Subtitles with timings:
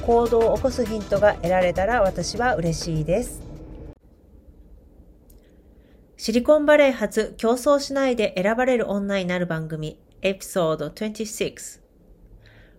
[0.00, 3.42] 行動を起こすヒントが得られたら私は嬉しいです。
[6.16, 11.80] シリコンバレー発競争しないで選ばれる女になる番組エピソード26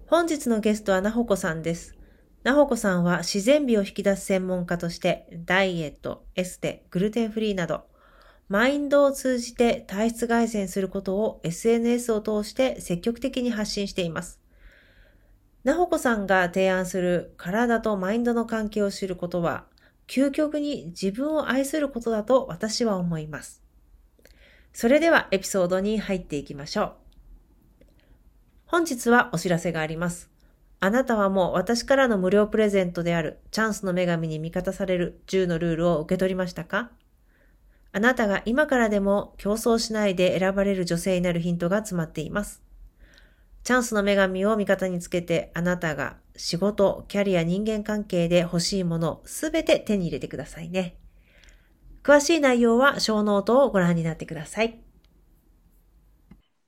[0.06, 1.98] 本日のゲストはなほこさんです。
[2.44, 7.86] なほこさんは自然美を引き出す専門家としてダイエット、エステ、グルテンフリーなど
[8.52, 14.41] マインドを通じて体質改善することを SNS を通して積極的に発信しています。
[15.64, 19.66] なほこさんが提案する体とマインドの関係を知ることは、
[20.08, 23.62] 究極に自分を愛することだと私は思います。
[24.74, 26.94] それではエピソードに入っていきましょう。
[28.66, 30.30] 本日はお知らせがあります。
[30.80, 36.90] あなたはもう私からの無料プレゼントであるチャンスの女神に味方される10のルールを受け取りましたか？
[37.92, 42.64] あなたが今からでも競争しないで選ばれる女性になるヒントが詰まっています。
[43.64, 50.98] チャンスの女神を味方につけてあなたが仕事、キャリア、人間関係で欲しいものすべて手に入れてくださいね。
[52.04, 54.80] 詳しい内容は show note をご覧になってください。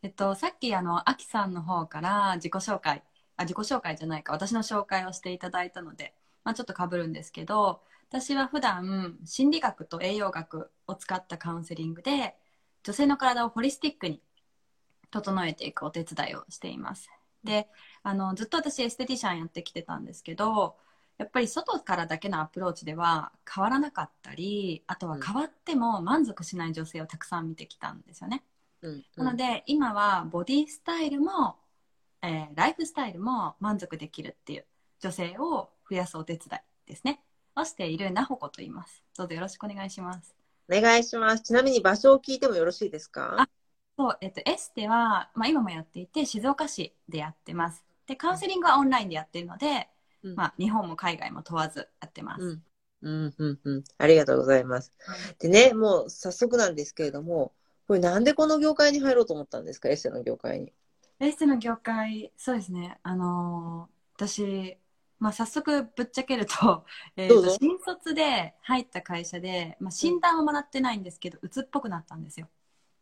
[0.03, 3.03] えっと、さっきあの、アキさんの方から自己紹介、
[3.37, 12.35] あ、自己紹介じゃないか、私の紹介をしていただいたので、まあ、ちょっと被るんですけど、私は普段心理学と栄養学を使ったカウンセリングで
[12.83, 14.21] 女性の体をホリスティックに
[15.13, 17.09] 整えていくお手伝いをしています。
[17.43, 17.67] で
[18.03, 20.75] あのずっと私エステティシャンやってきてたんですけど
[21.17, 28.43] やっぱり外からだけのアプローチでは変わらなかったりあとは変わっても満足しない女性をたくさん見てきたんですよね。
[28.81, 31.57] うんうん、なので今はボディスタイルも、
[32.21, 34.65] えー、ライフスタイルも満足できるっていう
[34.99, 37.21] 女性を増やすお手伝いですね。
[37.55, 39.03] をしているなほこと言います。
[39.17, 40.35] どうぞよろしくお願いします。
[40.69, 41.43] お願いします。
[41.43, 43.47] ちなみに場所を聞いてもよろしいですか？
[43.97, 47.83] そう、えっと、エステは、まあ、今もやっていて、静岡市でやってます。
[48.07, 49.89] で、カウンセリングはオンラインでやってるので、
[50.23, 52.43] うん、まあ、日本も海外も問わずやってます。
[52.43, 52.63] うん
[53.03, 54.93] うんうんうん、ありがとうございます。
[55.39, 57.53] でね、もう早速なんですけれども、
[57.87, 60.73] これなんでこの業界に入ろうと思ったんですか、エステの業界に。
[61.19, 62.99] エステの業界、そうですね。
[63.03, 64.77] あのー、私、
[65.19, 72.49] まあ、早速ぶっちゃけると, えーと、新卒で入った会社で、まあ、診断はもらってないんですけど、うつっぽくなったんですよ。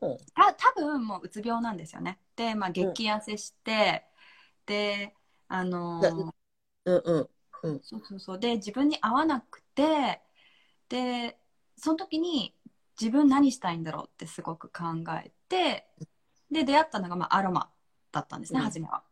[0.02, 2.20] うん、た多分もううつ病なんですよね。
[2.36, 4.06] で、まあ、激痩せして、
[4.68, 5.14] うん、で
[5.48, 6.32] あのー、
[6.86, 7.30] うんうん
[7.64, 8.40] うん、そうそうそう。
[8.40, 10.22] で自分に合わなくて
[10.90, 11.38] で
[11.78, 12.56] その時に
[13.00, 15.88] 自分何したいんだろうってすごく考えて
[16.52, 17.70] で出会ったのが、まあ、アロマ
[18.12, 19.04] だったんですね、うん、初めは。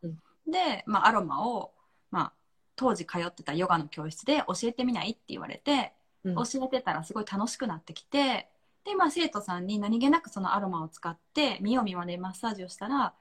[0.46, 1.72] で、まあ、アロマを、
[2.10, 2.32] まあ、
[2.76, 5.92] 当時通ってたヨガの教室で教えてみないって言われて、
[6.24, 8.48] うん、教えてたらすごい楽しくなってきて
[8.84, 13.14] で、まあ、生徒さんに何気なくそのアロマを使って見よう見まねマッサージをしたら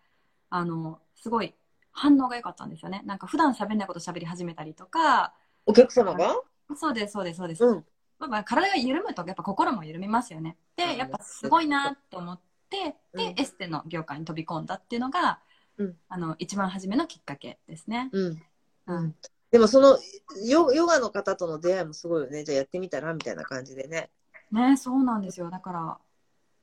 [0.49, 1.53] あのすごい
[1.91, 3.01] 反応が良かったんですよね。
[3.05, 5.33] なんか普段喋んないこと喋り始めたりとか。
[5.65, 6.35] お客様が？
[6.75, 7.85] そうですそうですそうです、うん。
[8.19, 10.55] まあ、体が緩むとやっぱ心も緩みますよね。
[10.75, 12.39] でやっぱすごいなと思っ
[12.69, 15.39] てで、エステの業界に飛び込んだっていうのが、
[15.77, 18.09] うん、あの一番初めのきっかけですね。
[18.11, 18.41] うん、
[18.87, 19.15] うん、
[19.51, 19.97] でもその
[20.45, 22.43] ヨヨガの方との出会いもすごいよね。
[22.43, 24.09] じゃあやってみたらみたいな感じでね。
[24.51, 25.49] ねそうなんですよ。
[25.49, 25.99] だから、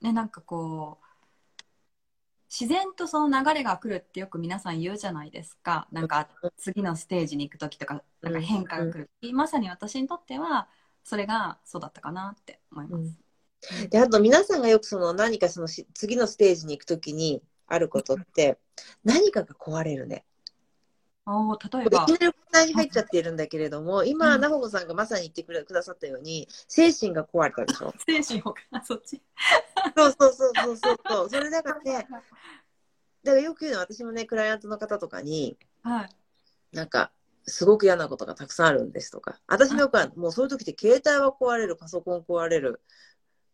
[0.00, 1.06] ね、なんかこう、
[2.48, 5.88] 自然とその流れが来るってよく皆さん言うじゃないですか。
[5.92, 9.32] なんか次のステージに行く時とか、なんか変化が来る。
[9.32, 10.68] まさに私にとっては、
[11.04, 13.02] それがそうだったかなって思います。
[13.02, 13.26] うん
[13.90, 18.58] で、あと皆さんがよくその何かそのし次のステージに行くときにあることって、
[19.04, 20.24] 何かが壊れるね。
[21.26, 27.92] おお例えこれいばきなり答えに入っちゃっているんだけれども、今、うんなほこさんがまさに言ってくれくださったように、精神が壊れたでしょ？
[28.06, 29.20] 精神をあそっち。
[29.96, 31.28] そうそうそうそうそうそう。
[31.30, 32.08] それだからね、だか
[33.24, 36.08] らよく言うのは私もね、クライアントの方とかに、はい。
[36.76, 37.10] なんか、
[37.44, 39.40] すごく嫌なことがたくさんあるんですとか。
[39.48, 42.80] 私もよくあるもうそういう時って携帯は壊れる、パソコン壊れる、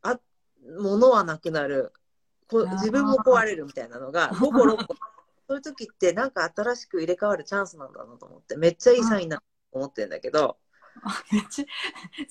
[0.03, 0.19] あ、
[0.79, 1.93] 物はなくなる、
[2.49, 4.97] こ自分も壊れるみたいなのが5個6個。
[5.49, 9.43] そういう時ってなんか新しく入れ替わるチャンスなんだなと思って、めっちゃいいサインだと
[9.73, 10.59] 思ってるんだけど、
[11.05, 11.65] あめっちゃ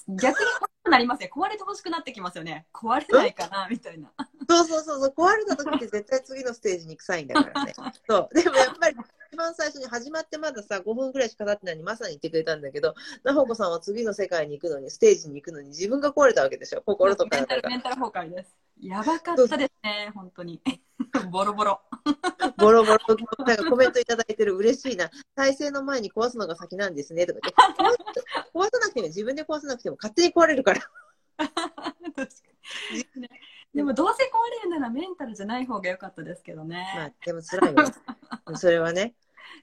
[0.08, 0.46] 逆に
[0.92, 1.30] なりますね。
[1.34, 2.68] 壊れてほしくなってきますよね。
[2.74, 4.12] 壊れないかなみたいな。
[4.49, 7.73] そうそうそうそう、壊れた時って絶対次のステージに行くサインだからね。
[8.09, 8.33] そう。
[8.33, 8.95] でもやっぱり
[9.31, 16.81] 一番最初に始まってまださ、5分ぐらいしか経ってないのにまさに言ってくれたんだけど、なほこさんは次の世界に行くのに、ステージに行くのに自分が壊れたわけでしょ。
[16.81, 17.77] 心とメンタル、体がメ。
[17.77, 18.57] ンタル崩壊です。
[18.81, 20.61] やばかったですね、本当に。
[21.31, 21.81] ボロボロ。
[22.57, 22.97] ボロボロ、
[23.45, 25.09] なんかコメントいただいてる嬉しいな。
[25.35, 27.25] 体制の前に壊すのが先なんですね。
[27.25, 28.21] とか言って
[28.53, 30.81] 壊さなくても、自分で壊さなくても勝手に壊れるから。
[31.38, 31.51] 確
[32.15, 32.25] か
[33.15, 33.29] にね
[33.73, 34.27] でもどうせ壊
[34.63, 36.85] れるならメンタルじゃない方が良かったですけどね。
[36.95, 37.85] まあ、でも辛いよ。
[38.56, 39.13] それはね。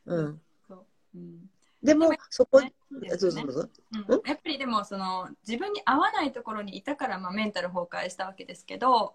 [0.07, 0.43] うん。
[0.67, 1.51] そううん
[1.81, 2.73] でも、そこ、ね
[3.19, 3.71] そうそうそう。
[4.09, 4.23] うん？
[4.27, 9.15] やっぱりでもその自分に合わないところにいたから、まあ、メンタル崩壊したわけですけど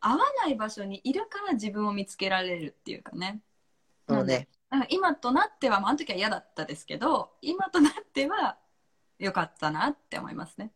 [0.00, 3.42] 合わない場所にいるから自分を見つけられるっていうかね
[4.08, 4.48] そうね。
[4.70, 8.56] だから今となっては、まあ、あの時は嫌だったですけど今となっては
[9.18, 10.72] 良かったなって思いますね。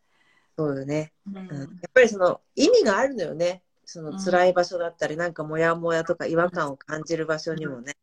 [0.57, 1.13] そうよね。
[1.27, 1.37] うん。
[1.37, 1.59] うん。
[1.61, 3.63] やっぱりその意味があるのよね。
[3.85, 7.97] その辛い場所だったり、なんかモヤモヤとか違和感を感じる場所にもね。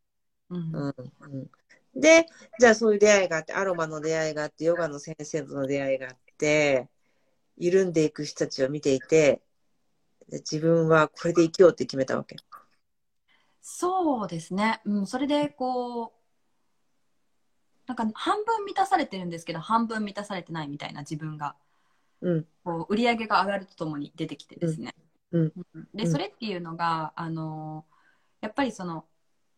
[0.50, 0.72] うん。
[0.72, 0.94] うん。
[1.20, 1.26] う
[1.98, 2.26] ん、で、
[2.58, 6.88] じゃあそういう出会いがあって、アロマの出会いがあって、ヨガの先生との出会いがあって、
[7.56, 9.42] 緩んでいく人たちを見ていて、
[10.28, 12.36] で自分はこれで生きようって決めたわけ。
[13.62, 16.12] そうですね、うん、それでこう
[17.86, 21.56] なんか半分満たされてるんですけど半分満たされてないみたいな自分が
[22.22, 22.46] うん。
[22.64, 24.94] こう売り上げが上がるとともに出てきてですね、
[25.32, 25.52] うん。
[25.74, 25.88] うん。
[25.94, 26.10] でうん。
[26.10, 27.84] それっていうのがあの
[28.40, 29.04] やっぱりその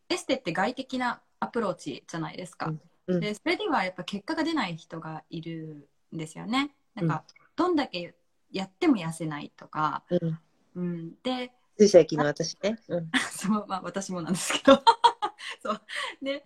[0.09, 2.73] エステって外的なアプローチじゃないですか、
[3.07, 6.75] でそれではやっぱ結果が出ない人がいるんですよね。
[6.95, 7.23] なんか
[7.55, 8.15] どんだけ
[8.51, 10.39] やっても痩せないとか、うん。
[10.75, 12.77] うん、でつい最近の私ね。
[12.87, 13.11] うん。
[13.31, 14.81] そうまあ私もなんですけど。
[15.61, 15.81] そう。
[16.21, 16.45] で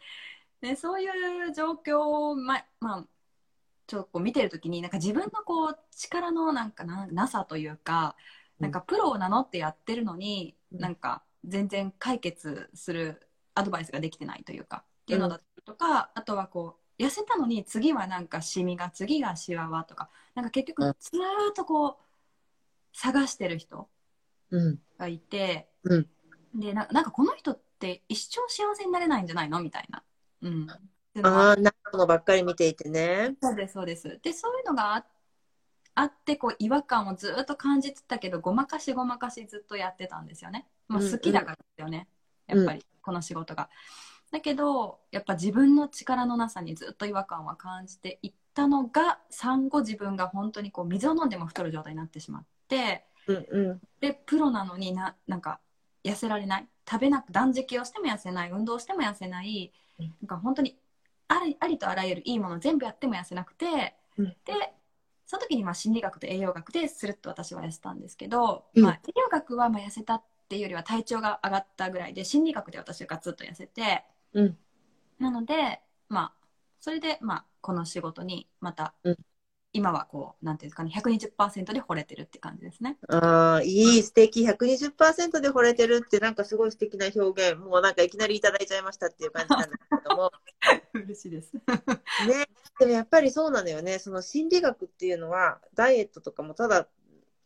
[0.61, 3.05] でそういう状況をままあ
[3.87, 8.15] ちょっとこう見てるときになんか自分のこう力のなんかななさというか
[8.59, 8.65] うん。
[8.65, 10.79] なんかプロを名乗ってやってるのに、うん。
[10.79, 20.93] なんか全然解決するアドバイスができてないというかっていうのだったりとか、あとはこう痩せたのに次はなんかシミが次がシワはとかなんか結うん。
[20.93, 21.95] 局ずーっとこう
[22.93, 23.89] 探してる人
[24.51, 24.79] うん。
[24.97, 26.07] がいて、うん。
[26.55, 30.03] でななんかこの人って一生幸せになれないんじゃないのみたいな。
[30.41, 30.67] うん、
[31.23, 33.35] ああ、なるものばっかり見ていてね。
[33.41, 34.19] そうですそうです。
[34.21, 35.05] でそういうのがあ
[35.95, 41.11] あってこう違和感をずっと感じてたけどごまかしごまかしずっとやってたんですよね、まあ、うん。
[41.11, 42.07] 好きだからですよね、
[42.49, 42.57] うん。
[42.57, 43.69] やっぱりこの仕事が。
[44.31, 53.81] だけどやっぱ自分の力のなさにずっと違和感は感じていったのが産後自分が本当にこう水を飲んでも太る状態になってしまってうんうん。
[53.99, 55.59] でプロなのにななんか
[56.03, 56.67] 痩せられない。
[56.89, 58.51] 食べなく断食をしても痩せない。
[58.51, 60.05] 運動しても痩せない、うん。
[60.21, 60.77] なんか本当に
[61.27, 64.25] ありありとあらゆるいいもの全部やっても痩せなくて、うん。
[64.45, 64.73] で
[65.25, 68.83] その時にまあ心理学と栄養学でするっと私は痩せたんですけど、うん。
[68.83, 74.57] まあ、栄養学はまあ痩せたっていうよりは体調が上がったぐらいで心理学で私はガツッと痩せて、うん。
[75.19, 76.47] なのでまあ
[76.79, 79.17] それでまあこの仕事にまた、うん
[79.77, 82.97] 今はこうなんていうんですかね120%で惚れてるって感じですね。
[83.09, 84.43] ああ、いい、素敵。
[84.43, 87.59] 120%で惚れてるって、なんかすごい素敵な表現。
[87.59, 90.31] もうなんかいきなりいただいちゃいましたっていう感じなんだけども。
[90.93, 91.53] 嬉しいです。
[91.53, 91.61] ね。
[92.79, 93.99] でもやっぱりそうなのよね。
[93.99, 96.87] その心理学っていうのは、ダイエットとかもただ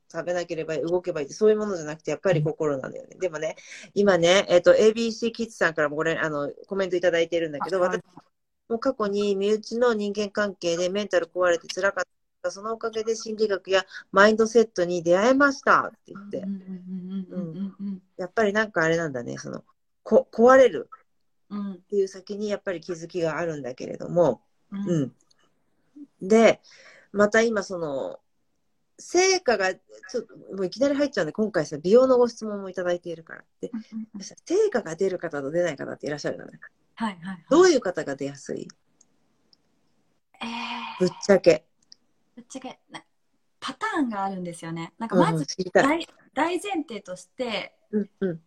[0.09, 3.17] 食べなければ動けばいいって、そういうものじゃなくて、やっぱり心なのよね。
[3.19, 3.57] でもね、
[3.93, 8.01] 今ね、えっ、と、ABC キッズさんからもこれ、あの、コメントいただいてるんだけど、はい私
[8.71, 12.20] も過去に身内の人間関係でメンタル壊れて辛かった。
[12.49, 16.43] そのおかげで心理学やマインドセットに出会えましたって言って、
[18.17, 19.63] やっぱりなんかあれなんだね、その、
[20.03, 20.89] こ壊れる
[21.51, 24.99] っていう先にやっぱり気づきがあるんだけれども、うんう
[26.23, 26.27] ん。
[26.27, 26.61] で、
[27.11, 28.19] また今その、
[28.97, 33.43] 成果が、ちょっと、もういきなり入っちゃうんで、今回さ、美容のご質問もいただいているから。
[33.59, 33.71] で、
[34.45, 36.59] 成果が出る方と出ない方っていらっしゃるのね。
[36.95, 37.45] はいはいはい。
[37.49, 38.67] どういう方が出やすい？
[40.39, 40.47] えー
[40.99, 41.65] ぶっちゃけ。
[42.35, 43.03] ぶっちゃけな
[43.59, 44.93] パターンがあるんですよね。
[44.97, 45.45] なんかまず。
[45.73, 48.41] 大大前提としてうんうん。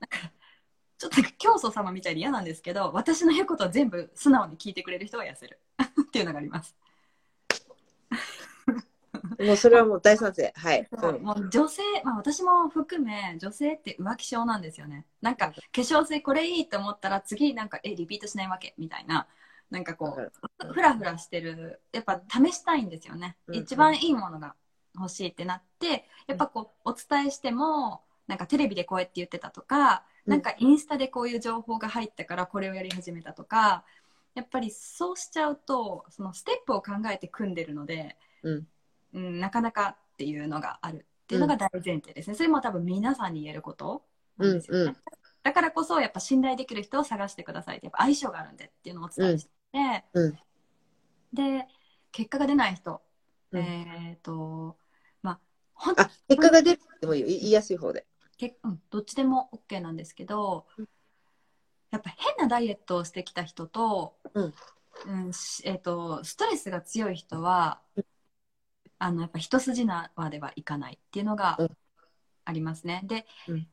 [0.98, 5.60] ちょっと教祖様みたいに嫌なんですけど私の言うことを全部素直に聞いてくれる人は痩せる
[6.00, 6.74] っていうのがあります。
[9.38, 10.52] もうそれはもう大賛成。
[10.56, 10.88] はい。
[10.98, 19.26] そうもう女性、まあ、私も含め女性って浮気症なんですよねなんか化粧水これいいと思ったら次なんかえリピートしないわけみたいな
[19.70, 24.54] なんかこうフラフラしてるやっぱ試したいんですよね、うん一番いいものが
[24.96, 30.30] 欲しいってなってやっぱこうお伝えしてもなんかテレビでこうやって言ってたとか、うん。
[30.30, 33.84] なんかインスタでこういう情報が入ったからこれをやり始めたとか
[34.34, 38.66] やっぱりそうしちゃうとそのステップを考えて組んでるので、うん。
[39.14, 44.02] うん、なかなかっていうのがあるっていうのが大前提ですね、それも多分皆さんに言えること
[44.36, 44.94] なんですよね、
[45.44, 50.38] だからこそやっぱ信頼できる人を探してくださいってやっぱ相性があるんでっていうのをお伝えして、うん。
[51.34, 51.68] で
[52.10, 53.02] 結果が出ない人、
[53.52, 53.60] うん。
[53.60, 54.78] えっ、と
[55.22, 55.40] まあ
[55.74, 57.26] 本あ、結果が出るでもいいよ。
[57.26, 58.06] 言いやすい方で。
[58.38, 60.88] けうん、どっちでも OK なんですけど、うん。
[61.90, 64.54] やっぱ変なダイエットをしてきた人と,、うん。
[65.06, 67.82] うんしえー、とストレスが強い人は、
[68.98, 71.70] あのやっぱ一筋縄ではいかないっていうのがうん。
[72.46, 73.02] ありますね。
[73.04, 73.68] で、うん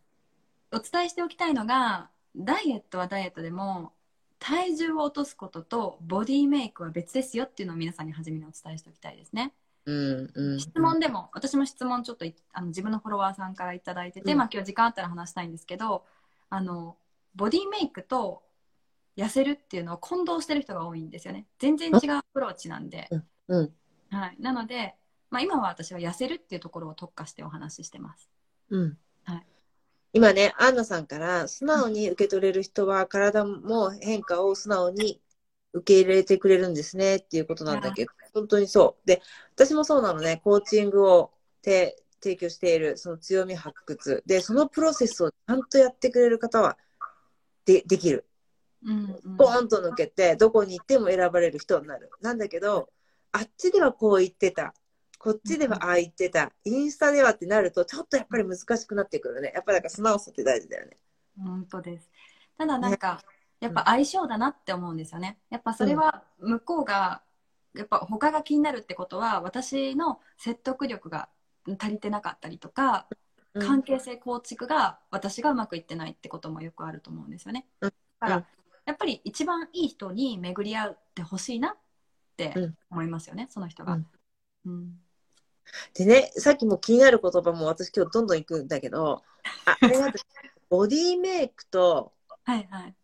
[0.72, 3.94] お伝えしておきたいのがダイエットはダイエットでも
[4.40, 9.54] 体重を落とすこととボディメイクは別ですよっていうのを皆さんに初めにお伝えしておきたいですね。
[9.86, 10.60] うんうん。
[10.60, 14.38] 質問でも、私も質問ちょっといあの自分のフォロワーさんからいただいてて、うん。
[14.38, 16.06] まあ今日時間あったら話したいんですけど
[16.50, 16.98] あの
[17.36, 18.42] ボディメイクと
[19.16, 21.46] 痩せるっていうのを混同してる人が多いんですよね。
[21.60, 23.10] 全然違うアプローチなんで、
[23.48, 23.72] うん。
[24.10, 24.96] はい、なので、
[25.30, 28.30] まあ、今は私は痩せるっていうところを特化してお話ししてます。
[28.70, 28.98] うん。
[29.24, 29.46] はい
[30.14, 35.22] 今ね、アンナさんから素直に受け取れる人は体も変化を素直に
[35.74, 39.08] 受け入れてくれるんですねっていうことなんだけど、本当にそう。
[39.08, 39.22] で、
[39.56, 44.24] 私もそうなのね、コーチングをて提供している、その強み発掘。
[44.26, 46.78] で、そのプロセスをちゃんとやってくれる方は
[47.66, 48.26] でできる。
[48.84, 52.10] うんうんポンと抜けて、どこに行っても選ばれる人になる。
[52.22, 52.90] なんだけど、
[53.32, 54.74] あっちではこう言ってた。
[55.22, 56.52] こっちではああ言ってた。
[56.66, 59.52] インスタではってなると、ちょっとやっぱり難しくなってくるね。
[59.54, 60.98] やっぱりだから素直さって大事だよね。
[61.38, 62.10] 本当です。
[62.58, 63.22] ただなんか、
[63.60, 65.38] やっぱ相性だなって思うんですよね。
[65.52, 67.22] やっぱそれは向こうが
[67.76, 71.30] やっぱ他が気になるってことは私の説得力が
[71.78, 73.08] 足りてなかったりとか
[73.54, 73.62] うん。
[73.62, 77.68] 関係性構築が私がうまくいってないってこともよくあると思うんですよね。
[77.82, 77.90] うん。
[77.90, 78.46] だから、うん。
[78.86, 81.78] やっぱり一番いい人に巡り合ってほしいなっ
[82.38, 82.76] てうん。
[82.90, 83.94] 思いますよね、その人が。
[83.94, 84.08] うん。
[84.66, 85.02] うん
[85.94, 89.24] でね、さっきも気になる言葉も私今日どんどん行くんだけど、
[89.66, 90.20] あ、あれなんだ
[90.70, 92.14] ボディメイクと
[92.44, 92.96] はいはい。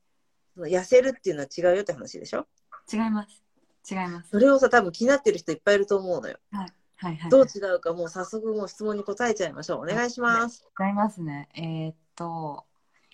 [0.57, 2.47] 痩せるっていうのは違うよって話でしょ？
[2.91, 3.43] 違います。
[3.89, 4.29] 違います。
[4.31, 6.37] それをさ、多分気になってる人いっぱいいると思うのよ。
[6.51, 7.29] はいはいはい。
[7.29, 9.81] どう違うかもう早速もう質問に答えちゃいましょう。
[9.81, 10.67] お願いします。
[10.79, 11.47] 違いますね。
[11.53, 12.65] えーっと、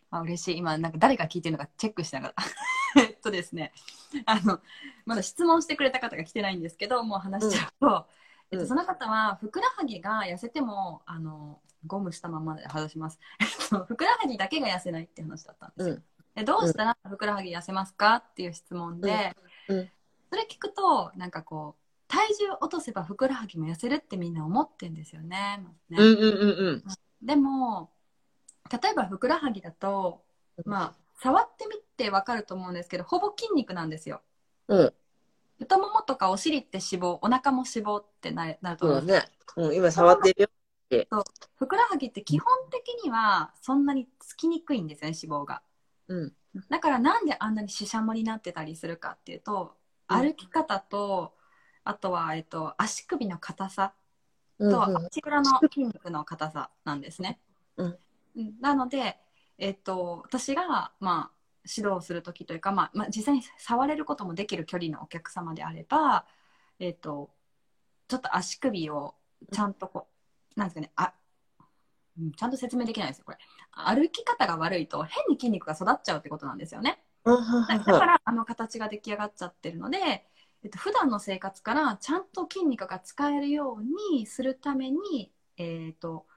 [0.10, 0.58] あ嬉しい。
[0.58, 2.36] 今、なんか誰が聞いてるのかチェックしながら。
[3.04, 3.74] えっとですね、
[4.26, 4.62] あの、
[5.06, 8.04] まだ質問してくれた方が来てないんですけど、もう話しちゃうと、うん
[8.54, 13.20] えっと、その方は、ふくらはぎが痩せても、あの、ゴムしたままで外します。
[13.40, 15.96] えっとふくらはぎだけが痩せないって話だったんですよ。
[15.96, 19.92] うんでどうしたらふくらはぎ痩せますかっていう質問で、うんうん
[20.32, 25.64] それ聞くと、なんかこう、体重落とせばふくらはぎも痩せるってみんな思ってんですよね。
[25.90, 26.84] ねうんうんうんうん。
[27.22, 27.92] でも
[28.72, 30.24] 例えばふくらはぎだと
[30.66, 34.22] まあ触ってみてわかると思うんですけどほぼ筋肉なんですよ
[34.68, 34.94] うん。
[35.60, 39.24] 太ももとかお尻って脂肪お腹も脂肪ってなるなると思うね。
[39.56, 40.50] うん、今触ってるよ。
[41.56, 45.62] ふくらはぎって基本的にはそんなにつきにくいんですよね脂肪が
[46.08, 46.34] うん。
[46.70, 49.76] だからなんであんなにししゃもになってたりするかっていうと
[50.10, 51.34] うん歩き方と
[51.84, 53.94] あとは、えっと、足首の硬さ
[54.60, 57.40] とうんうん足裏の筋肉の硬さなんですね。
[57.78, 57.98] うん
[58.36, 59.18] うんなので、
[59.58, 66.26] えっと、私が、まあ、指導する時というか、まあまあ、実際に触れることもできる距離のお客様であれば、
[66.80, 67.30] えっと、
[68.08, 69.16] ちょっと足首を
[69.52, 70.08] ちゃんとこ
[70.56, 71.14] う、なんですかねあ、
[72.20, 73.38] うんちゃんと説明できないですよこれ
[73.72, 77.04] 歩き方が悪いと変に筋肉が育っちゃうってことなんですよね。
[77.68, 79.98] だからあの形が出来上がっちゃってるので、
[80.64, 86.28] えっと普段の生活からちゃんと筋肉が使えるようにするために、えっと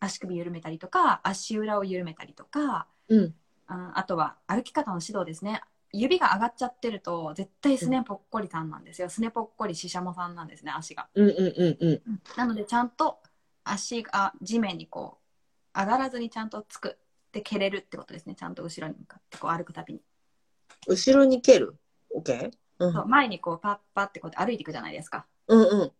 [0.00, 3.34] 足首緩めたりとか足裏を緩めたりとかうん。
[3.66, 12.22] ああとは歩き方の指導ですね指が上がっちゃってると絶対すねぽっこりさんなんですよ、すねぽっこりししゃもさんなんですね足がうんうんうんうん。
[12.36, 13.18] なのでちゃんと
[13.64, 15.18] 足が地面にこ
[15.74, 16.98] う上がらずにちゃんとつく
[17.32, 20.00] で蹴れるってことですねちゃんと後ろに向かってこう歩くたびに
[20.86, 21.76] 後ろに蹴る
[22.16, 22.50] ?OK?
[22.78, 25.26] うんそう前にこうパッパってこう歩いていくじゃないですか。
[25.46, 25.92] うんうん。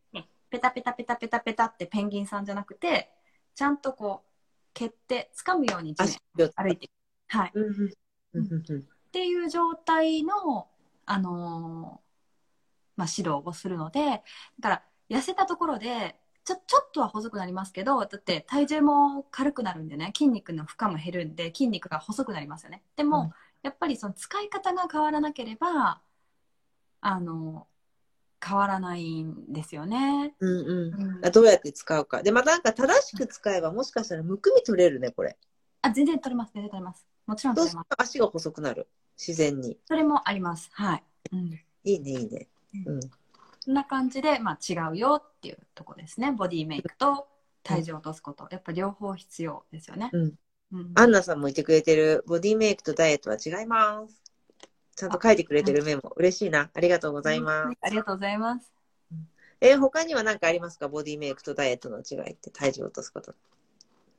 [0.52, 3.10] ペタペタペタペタペタってペンギンさんじゃなくて、
[3.54, 4.28] ちゃんとこう、
[4.74, 6.02] 蹴って掴むように地
[6.36, 6.92] 面歩いていく。
[7.32, 7.48] はい。
[7.48, 7.52] っ
[9.10, 10.68] ていう状態の、
[11.06, 12.12] あのー
[12.96, 14.22] まあ、指導をするので、
[14.60, 22.82] だから痩せたところで、ちょ、ちょっとは細くなりますけど、だって体重も軽くなるんでね、筋肉の負荷も減るんで、筋肉が細くなりますよね。
[22.96, 26.02] でも、うんやっぱりその使い方が変わらなければ、
[27.00, 27.68] あの
[28.44, 30.34] 変わらないんですよね。
[30.40, 32.24] うんうんうんあどうやって使うか。
[32.24, 35.38] で、またなんか正しく使えば、もしかしたらむくみ取れるね、これ。
[35.82, 37.06] あ、全然取れます、全然取れます。
[37.26, 37.70] もちろんそうす。
[37.70, 38.88] すると足が細くなる。
[39.18, 39.78] 自然に。
[39.86, 40.70] それもあります。
[40.72, 41.04] はい。
[41.32, 41.60] うん。
[41.84, 42.48] いいね、いいね。
[42.86, 43.00] うん。
[43.60, 46.32] そんな感じで、まあ、違うよっていうとこですね。
[46.32, 47.28] ボディメイクと
[47.62, 48.48] 体重を落とすこと。
[48.50, 50.10] やっぱ両方必要ですよね。
[50.12, 50.22] うん。
[50.72, 54.22] うんアンナさんも言ってくれてる、ボディメイクとダイエットは違います。
[54.96, 56.12] ちゃんと書いてくれてるメモ。
[56.16, 56.70] 嬉しいな。
[56.72, 57.78] ありがとうございます。
[57.82, 58.72] ありがとうございます。
[59.60, 60.88] えー他には何かありますか？
[60.88, 63.34] ボディメイクとダイエットの違いって体重を落とすこと。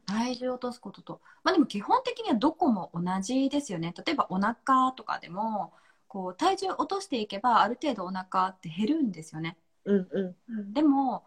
[0.06, 1.22] 体重を落とすことと。
[1.44, 3.94] まあでも基本的にはどこも同じですよね。
[4.06, 5.74] 例えばお腹とかでも、
[6.08, 9.58] こう体重落としていけばある程度お腹って減るんですよね。
[9.86, 10.08] うん
[10.48, 10.74] うん。
[10.74, 11.26] でも、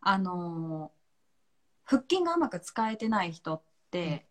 [0.00, 0.98] あのー
[1.88, 4.26] 腹筋がうまく使えてない人って、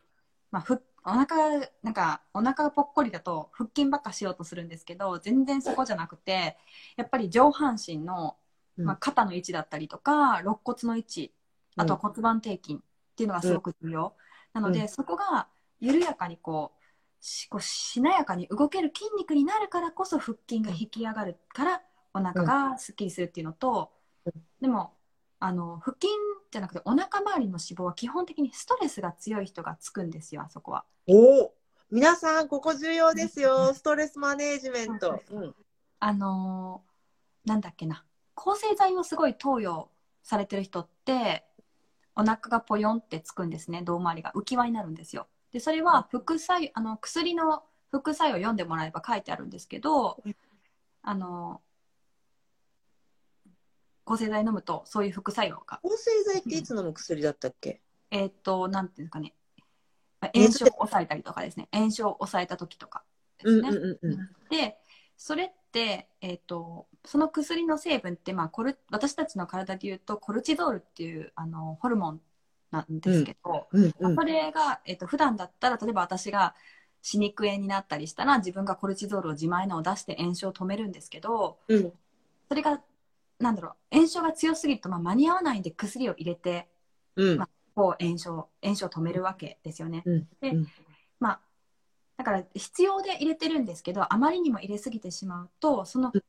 [0.51, 6.57] まあ、ふお腹なんかお腹がぽっこりだと腹筋ばっかしようとするんですけど全然そこじゃなくて
[6.97, 8.37] やっぱり上半身の、
[8.83, 11.33] まあ、うん肩の位置だったりとか肋骨の位置
[11.77, 12.79] あとは骨盤底筋
[13.17, 14.13] っていうのがすごく重要、
[14.53, 15.47] なので、うんそこが
[15.79, 16.83] 緩やかにこう
[17.19, 21.81] しこうしなやかに動ける筋肉になるからこそ腹筋が引き上がるから
[22.13, 23.91] お腹がすっきりするっていうのと、
[24.25, 24.93] うんでも
[25.39, 26.07] あの腹筋
[26.51, 30.83] じゃなくてお腹周りの脂肪は基本的にストレスが強い人がつくんですよあそこは。
[31.07, 31.53] おお
[31.89, 33.73] 皆さん、ここ重要ですよ。
[33.73, 35.21] ストレスマネージメント。
[35.31, 35.55] うん。
[35.99, 38.03] あのーなんだっけな
[38.35, 39.89] 抗生剤をすごい投与
[40.21, 41.46] されてる人って
[42.17, 43.83] お腹がポヨンってつくんですね。
[43.83, 44.31] 胴回りが。
[44.33, 45.27] 浮き輪になるんですよ。
[45.53, 50.35] でそれは副作用あの薬の副作用を読んでもらえば書いてあるんですけどうん
[51.03, 51.61] あの
[54.03, 55.79] 抗生剤飲むとそういう副作用が。
[55.83, 57.81] 抗生剤っていつ飲む薬だったっけ？
[58.11, 59.33] えーっとなんていうんですかね。
[60.33, 61.69] 炎症を抑えたりとかですね。
[61.71, 63.03] 炎症を抑えた時とか
[63.43, 64.29] でうんすね、うんうんうん。
[64.49, 64.77] で
[65.17, 72.21] それって、えー、とその薬の成分って、まあ、コル私たちの体でいうとコルチゾールっていうあのホルモン
[72.71, 74.15] なんですけど、うんうん。
[74.15, 76.53] それが、えー、と普段だったら例えば私が
[77.01, 81.93] 歯肉炎になったりしたら自分がコルチゾールを自前のを出して炎症を止めるんですけどうん。
[82.49, 82.81] それが
[83.39, 86.67] なんだろう炎症が強すぎると、まあ、間に合わないんで薬を入れて
[87.15, 87.37] うん。
[87.39, 90.03] まこう炎症炎症を止めるわけですよね。
[90.05, 90.27] うん。
[90.41, 90.67] でうん。
[91.19, 91.39] まあ
[92.17, 96.23] だから必要で入れてるんですけどあまりにも入れすぎてしまうとそのうん。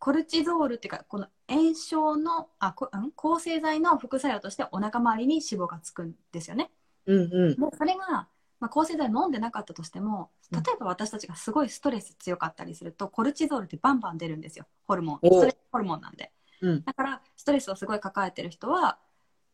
[0.00, 3.10] コルチゾールっていうかこの炎症のあこん？
[3.16, 6.70] 抗生剤の副作用としてお腹周りに脂肪がつくんですよね。
[7.06, 7.56] うんうん。
[7.56, 8.28] でそれが、
[8.60, 15.18] まあ、抗生剤飲んでなかったとしても例えば私たちがすごいストレス強かったりするとコルチゾールってバンバン出るんですよホルモン。
[15.22, 16.30] おストレスホルモンなんで。
[16.60, 16.84] うん。
[16.84, 18.98] だからストレスをすごい抱えてる人は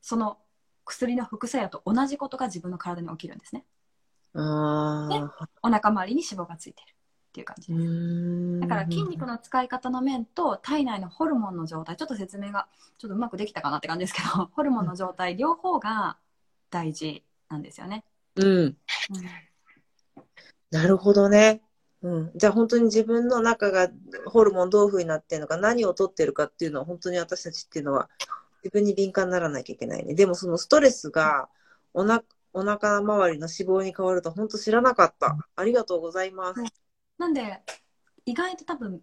[0.02, 0.36] その
[0.84, 3.64] 薬の副作用と同じことが自分の体に起きるんですね。
[4.34, 5.48] ああ。
[5.62, 8.60] お腹周りに脂肪がついてるっていう感じうです。
[8.60, 12.68] だから筋肉の使い方の面と体内のホルモンの状態ちょっと説明が
[12.98, 16.18] ちょっとうまくできたかなって感じですけど ホルモンの状態両方が
[16.70, 18.04] 大事なんですよね。
[18.36, 18.76] うん。
[20.70, 21.62] なるほどね。
[22.02, 22.32] うん。
[22.34, 23.90] じゃあ本当に自分の中が
[24.26, 28.08] ホルモンどういうふうになってるのか、何を取ってるかっていうのは本当に私たちっていうのは
[28.62, 30.14] 自分に敏感にならなきゃいけないね。
[30.14, 31.48] でもそのストレスが
[31.92, 32.22] おな
[32.54, 35.36] お腹周りの脂肪に変わると本当知らなかった。
[35.56, 36.62] ありがとうございます。
[37.18, 37.60] なんで
[38.24, 39.02] 意外と多分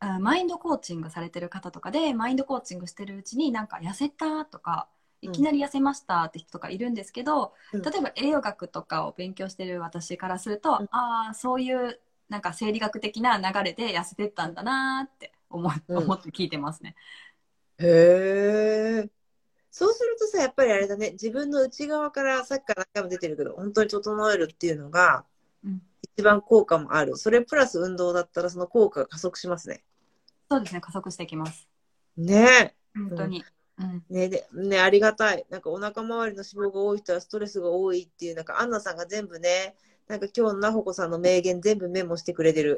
[0.00, 4.88] あマインドコーチングされてる方とかでマインドコーチングしてるうちになんか痩せたとか
[5.22, 16.94] いきなり痩せましたって人とかいるんですけど、うん例えば栄養学とかを勉強してる私からすると、うんああそういうなんか生理学的な流れで痩せてったんだなーって思,、うん思って聞いてますね。
[17.78, 17.86] へ
[19.04, 19.19] え。
[19.70, 25.24] そうするとさ、やっぱりあれだね、自分の内側からさっきから何回も出てるけど、本当に整えるっていうのが
[25.64, 27.16] うん一番効果もある。
[27.16, 29.84] それプラス運動だったらその効果が加速しますね。
[30.50, 31.68] そうですね加速していきます。
[32.16, 33.44] ね本当に。
[33.78, 34.14] うんえ。
[34.14, 35.46] ねでね、ありがたい。
[35.48, 39.74] なんかお腹周りの脂肪が多い人はストレスが多いっていう、なんかアンナさんが全部ね、
[40.08, 42.76] なんか今日のなほこさんの名言全部メモしてくれてる。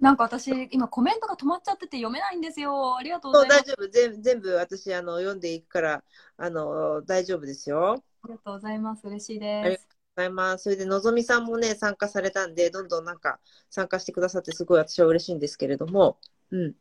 [0.00, 2.96] なんか私今コメントが止まっちゃってて読めないんですよ。
[2.96, 3.62] ありがとうございます。
[3.62, 3.88] 大丈夫。
[3.88, 6.04] 全全部私あの読んでいくから、
[6.38, 8.02] あの、大丈夫ですよ。
[8.22, 9.06] ありがとうございます。
[9.06, 9.88] 嬉しいありです。
[10.16, 10.64] ございます。
[10.64, 16.18] それで、のぞみさんもね、参加されたんで、どんどんなんか参加してくださって、すごい私は嬉しいんですけれども、
[16.50, 16.74] うん。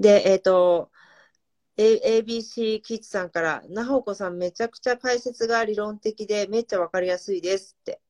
[0.00, 0.90] で、えっ、と、
[1.76, 8.00] A、ABC キッズさんから、なほこさんめちゃくちゃ解説が理論的でめっちゃわかりやすいですって。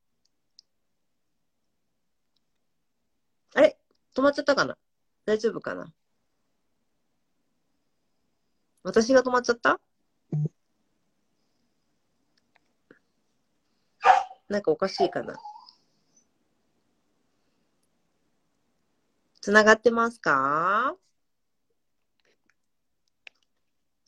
[3.54, 3.78] あれ？
[4.14, 4.76] 止まっちゃったかな？
[5.26, 5.92] 大丈夫かな？
[8.82, 9.80] 私が止まっちゃった？
[14.48, 15.34] なんかおかしいかな？
[19.40, 20.94] つながってますか？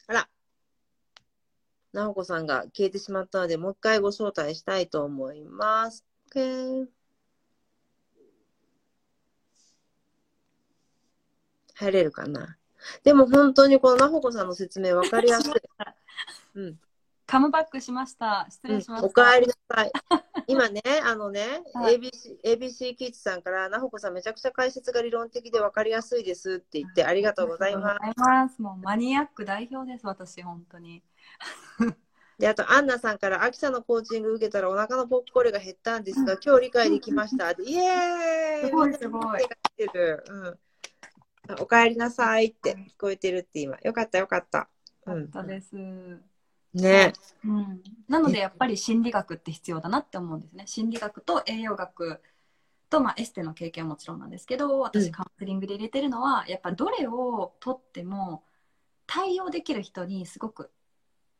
[0.07, 0.29] あら。
[1.92, 6.05] なおこさんが消えてしまったので、もう一回ご招待したいと思います。
[6.31, 6.95] OK
[11.76, 12.56] 入れるかな
[13.04, 15.52] でも本当にこのなほこさんの説明分かりやすい。
[16.54, 16.80] うん。
[17.26, 18.46] カムバックしました。
[18.48, 19.06] 失うん礼しました。
[19.06, 19.92] おかえりなさい。
[20.46, 27.96] 今ね、あのね、はい ABC, ABC キッズさんから、なほこさんめちゃくちゃ解説が理論的で分かりやすいですって言ってありがとうございます。
[28.00, 28.62] ありがとうございます。
[28.62, 31.02] もうマニアック代表です、私、本当に。
[32.38, 37.54] で、あと、アンナさんから、秋さんのコーチング受けたらお腹のポッコリが減ったんですが、今日理解できました。
[37.54, 39.42] でイエーイすごいすごい
[40.28, 40.56] うんあ
[41.61, 43.76] おかえりなさいって聞こえてるって今。
[43.82, 44.68] よかったよかった。
[45.06, 45.76] うんよかったです。
[45.76, 46.20] うん。
[46.74, 47.12] ね
[48.09, 50.64] なので、やっぱり心理学って必要だなって思うんですね。
[50.66, 52.20] 心理学と栄養学
[52.90, 58.44] と、まあ、エステの経験はもちろんなんですけど、うん私、カウンセリングで入れてるのは、やっぱどれを取っても、
[59.06, 60.70] 対応できる人にすごく、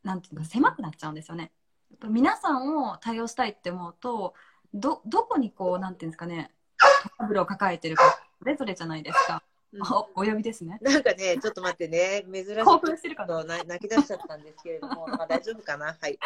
[0.03, 1.53] なんていうか、狭くなっちゃうんですよね。
[1.91, 4.35] やっぱ皆さんを対応したいって思うと、
[4.73, 6.87] ど、どこにこう、なんていうんですかね、ト
[7.19, 8.03] ラブルを抱えてるか、
[8.39, 9.43] それぞれじゃないですか。
[9.73, 10.79] うんあおお呼びですね。
[10.81, 15.97] なんかね、ちょっと待ってね、珍しい興奮してるかな泣き出しちゃったんですけれども、 まあ大丈夫かな？
[16.01, 16.19] はい。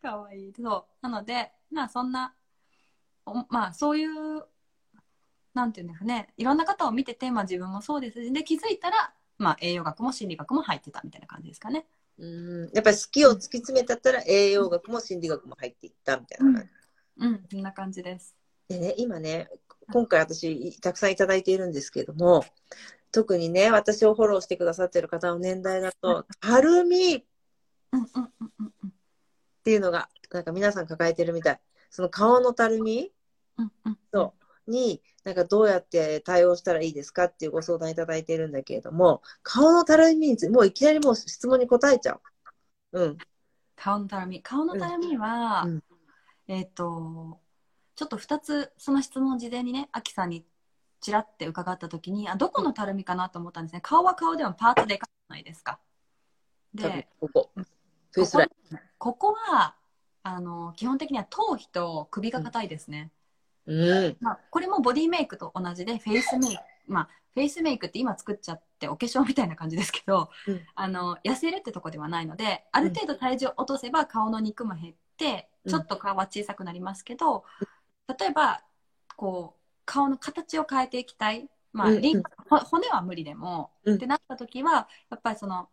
[0.00, 0.52] かわいい。
[0.56, 0.84] そう。
[1.02, 2.34] なので、まあそんな、
[3.26, 4.44] おまあそういう、
[5.52, 11.86] なんていうんですかね、いろんな方を見てて、まあ自分もそうですし、で気づいたら、まあ栄養学も心理学も入ってたみたいな感じですかね。
[12.18, 16.68] うんやっぱり好きを突き詰めたったら栄養学も心理学も入っていったみたいな感じ。
[17.26, 18.36] うん、そんな感じです。
[18.68, 19.48] でね、今ね、
[19.92, 22.44] 今回私たくさんいただいているんですけれども、
[23.12, 27.24] 特にね、私をフォローしてくださっている方の年代だと、たるみっ
[27.92, 28.92] うんうんうんうんうん
[29.62, 31.60] ていうのが、なんか皆さん抱えてるみたい。
[31.90, 33.12] その顔のたるみ
[33.58, 33.98] うんうん。
[34.12, 34.34] そ
[34.66, 42.20] うに、なんかどうやって対応したらいいですかっていうご相談いただいているんだけれども、顔のたるみについて、もういきなりもう質問に答えちゃ
[42.92, 43.00] う。
[43.00, 43.18] うん。
[43.76, 44.42] 顔のたるみ。
[44.42, 45.82] 顔のたるみは、うん
[46.48, 47.39] えっ、と、
[48.00, 50.46] ちょっと2つ、その質問を事前にね、アキさんに
[51.02, 53.82] ちらって伺ったときに、あ、どこのたるみかなと思ったんですね。
[53.82, 55.78] 顔は顔でもパーツでかくないですか。
[56.72, 57.50] で、ここ。
[58.96, 59.74] ここは、
[60.22, 63.12] あの、基本的には頭皮と首が硬いですね。
[63.66, 64.16] うん。
[64.18, 66.62] まあ、これもボディメイクと同じで、フェイスメイク。
[66.86, 77.44] まあ、フェイスメイクって今作っちゃってお化粧みたいな感じですけど、うんあの、痩せるってとこではないので、ある程度体重を落とせば顔の肉も減って、うんちょっと顔は小さくなりますけど、
[78.18, 78.62] 例えば、
[79.16, 81.48] こう、顔の形を変えていきたい。
[81.72, 85.68] まあ、うんうんリンほ骨は無理でも、うんってなった時は、やっぱりその、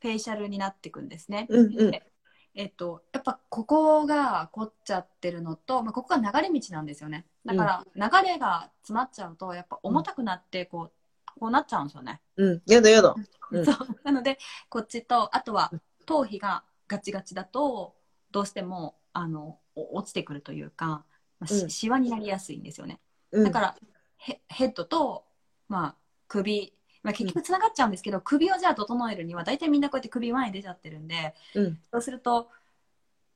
[0.00, 1.46] フェイシャルになっていくんですね。
[1.48, 2.10] うんうんで
[2.56, 7.26] えっと、やっぱここが凝っちゃってるのと、まあ、ここが流れ道なんですよね。
[7.44, 10.92] だから、流れが詰まっちゃうと、やっぱ重たくなって、こ
[11.36, 12.20] う、こうなっちゃうんですよね。
[12.36, 12.62] うん。
[12.66, 13.14] やだやだ。
[13.50, 13.76] うんそう。
[14.04, 15.72] なので、こっちと、あとは、
[16.06, 17.96] 頭皮がガチガチだと、
[18.30, 21.04] どうしても、あの、お落ちてくるというか、
[21.40, 23.00] まあしうんシワになりやすいんですよね。
[23.32, 23.76] うんだから、
[24.16, 25.24] ヘヘッドと、
[25.68, 25.96] まあ、
[26.28, 31.78] 首、まあ、結局つながっちゃうんですけど、首をじゃあ整えるには、大体みんなこうやって首前に出ちゃってるんで、うん。
[31.92, 32.50] そうすると、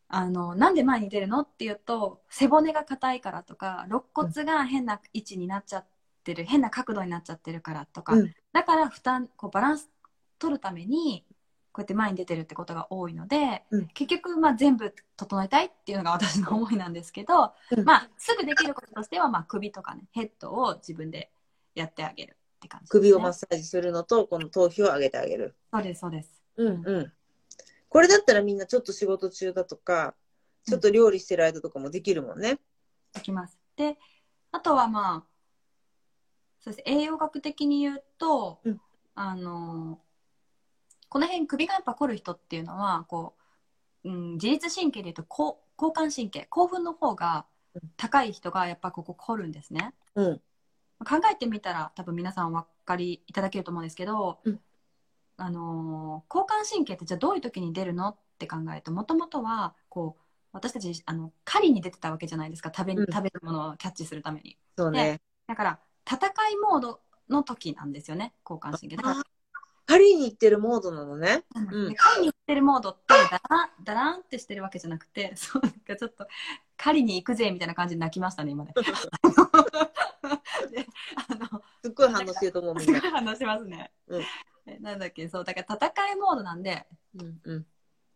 [0.08, 5.86] あの、なんで前に出るのっていうと、背骨が硬いからとか、肋骨が変な位置になっちゃっ
[6.24, 9.90] てる、変な角度になっちゃってるからとか、うんだから負担、こうバランス
[10.38, 11.24] 取るために、
[11.78, 21.30] こうやって前に出てるってことが多いので、うん結局、まあ、全部整えたいっていうのが私の思いなんですけど、うんまあ、すぐできることとしては、まあ、首とかね、ヘッドを自分で
[21.76, 22.88] やってあげるって感じね。
[22.90, 25.54] 首をマッサージするのと、この頭皮を上げてあげる。
[25.72, 26.42] そうです、そうです。
[26.56, 27.12] うんうん。
[27.88, 30.16] これだったらみんなちょっと仕事中だとか、
[30.64, 32.58] ちょっと料理してる間とかもできるもんね。
[33.12, 33.56] できます。
[33.76, 33.96] で、
[34.50, 35.24] あとはまあ、
[36.58, 36.90] そうです。
[36.90, 38.80] 栄養学的に言うと、うん
[39.14, 40.00] あの、
[41.08, 43.34] この辺首がやっぱ凝る人っていうのは、こ
[44.04, 47.46] う、うん、自律神経で言うと交交感神経、興奮の方が
[47.96, 49.94] 高い人がやっぱここ凝るんですね。
[50.14, 50.40] うん。
[51.06, 54.60] 考えてみたら多分皆さんお分かりいただけると思うんですけど、うん。
[55.36, 62.72] あのー交感神経ってじゃあどういう時に出るのって考えるともともとはこう私たちあの狩りに出てたわけじゃないですか。
[62.74, 63.06] 食べ,、うん。
[63.06, 64.58] 食べるものをキャッチするために。
[64.76, 65.20] そうね。
[65.46, 68.96] だから戦いモードの時なんですよね交感神経。
[68.96, 69.22] だから
[69.88, 71.44] あ狩りに行ってるモードなのね。
[71.54, 76.26] うんで狩りに行ってるモードってだらだらんってしてるわけじゃなくて そうなんかちょっと
[76.76, 78.72] 狩りに行くぜみたいな感じで泣きましたね今ね。
[80.70, 80.86] で
[81.30, 83.00] あのすっごい反応してると思うみんな。
[83.10, 83.92] 話しますね。
[84.06, 84.22] うん
[84.66, 87.66] えなんだっけそうだから戦いモードなんでうんうん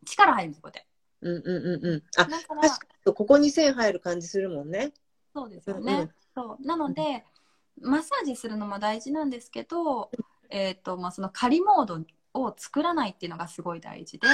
[0.04, 0.88] 力入るんですこうやって。
[1.22, 2.02] うんうんうんうん。
[2.16, 4.92] あ、だから確かにここに線入る感じするもんね。
[5.32, 5.92] そうですよね。
[5.92, 7.26] うんうんそうなので、
[7.80, 10.10] マッサージするのも大事なんですけど、
[10.52, 11.98] えーとまあ、その仮モード
[12.34, 14.28] を作らないっていうのがすごい大事で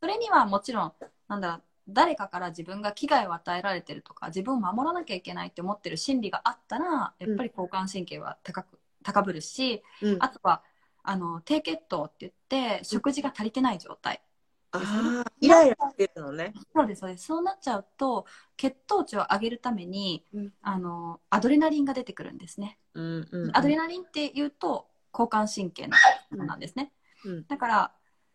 [0.00, 0.92] それにはもちろん
[1.28, 10.18] なんだろう誰かから自分が危害を与えられてるとか自分を守らなきゃいけないって思ってる心理があったらやっぱり交感神経は高く高ぶるしうん。
[10.20, 10.62] あとは
[11.02, 14.22] あの低血糖って言って食事が足りてない状態
[14.70, 16.54] ああ、イライラしてるのね。
[16.74, 23.56] そうですそうですそうなっちゃうと血糖値を上げるために、うんあのアドレナリンが出てくるんですねうんうんうん。
[23.56, 25.96] アドレナリンっていうと交感神経の
[26.30, 26.92] ものなんですね、
[27.24, 27.92] うんだから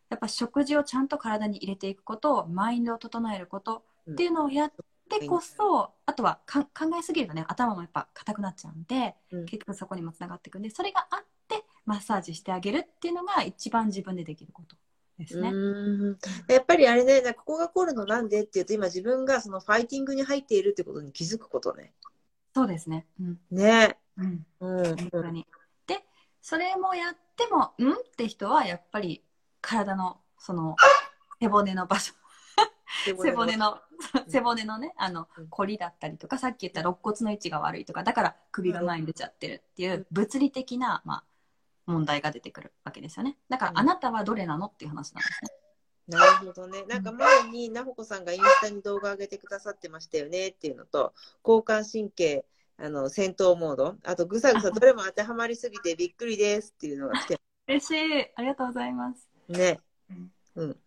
[0.10, 4.72] やっぱ食事をちゃんと体に入れていくことマインドを整えることっていうのをやっ
[5.10, 14.78] てこそ、あとはか考えすぎるとね頭もやっぱ硬くなっちゃうんで、うん結局そこにもつながっていくんでそれがあってマッサージしてあげるっていうのが一番自分でできること
[15.18, 15.50] ですね。
[15.50, 21.94] うーんやっぱりあれね、ここが凝るのなんでっていうと、今自分がそのファイティングに入っているってことに気づくことね。
[22.54, 23.06] そうですね。
[23.20, 23.40] うん。
[23.52, 23.98] ね。
[24.18, 24.46] うん。
[24.60, 24.96] うん。
[24.96, 25.46] 本当に。
[26.48, 29.24] で、それもやっても、うんって人はやっぱり
[29.62, 30.76] 体のその
[31.42, 32.14] 背骨の場所、
[33.06, 33.80] 背骨の、
[34.28, 41.24] 背骨のね、あのうん、凝りだったりとか、さっき言った肋骨の位置が悪いとか、だから首が前に出ちゃってるっていう物理的な、まあ、
[41.86, 43.38] 問題が出てくるわけですよね。
[43.50, 45.52] だから、うんあなたはどれなのっていう話なんですね。
[46.08, 46.86] なるほどね。
[46.88, 51.14] なんか前に、なほこさんがインスタに動画上げてくださってましたよねっていうのと、
[51.46, 52.46] 交感神経、
[52.80, 58.32] あの、戦闘モード、あとぐさぐさどれも当てはまりすぎてびっくりですっていうのが来て 嬉しい。
[58.36, 59.28] ありがとうございます。
[59.50, 59.80] ね。
[60.10, 60.80] うんうん。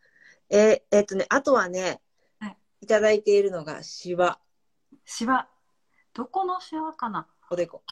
[0.49, 2.01] えーえっとね、あとはね、
[2.39, 4.41] はいいただいているのがシワ、
[5.05, 5.49] シワ。
[6.15, 7.27] どこのシワかな？
[7.51, 7.83] おでこ。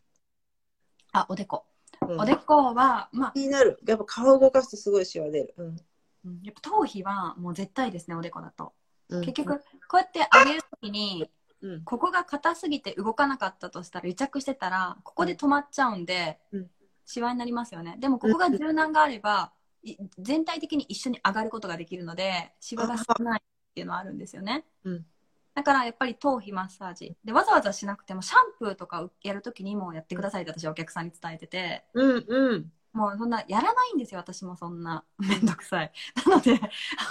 [1.12, 1.66] あ、おでこ。
[2.02, 3.78] うんおでこは、まあ、気になる。
[3.86, 5.54] やっぱ顔を動かすとすごいシワ出る。
[5.56, 5.76] うん。
[6.24, 8.72] うんやっぱ頭皮はもう絶対ですね、おでこだと。
[9.08, 9.58] うん結局、
[9.88, 11.30] こうやって上げるときに、
[11.60, 11.84] うん。
[11.84, 16.70] ここが硬すぎて動かなかったとしたら、癒着してたら、ここで止まっちゃうんで、うん
[17.08, 17.96] シワになりますよね。
[17.98, 24.66] でも、ここが柔軟があれば、い全体的に一緒に上がることができるので、シワが少ないっていうのはあるんですよね。
[24.84, 25.06] うん
[25.54, 27.16] だから、やっぱり頭皮マッサージ。
[27.24, 32.72] で、わざわざしなくても、シャンプーとかやるときにもやってくださいって私はお客さんに伝えてて、うんうん。
[32.92, 35.04] もうそんな、やらないんですよ、私もそんな。
[35.18, 35.92] めんどくさい。
[36.26, 36.60] なので、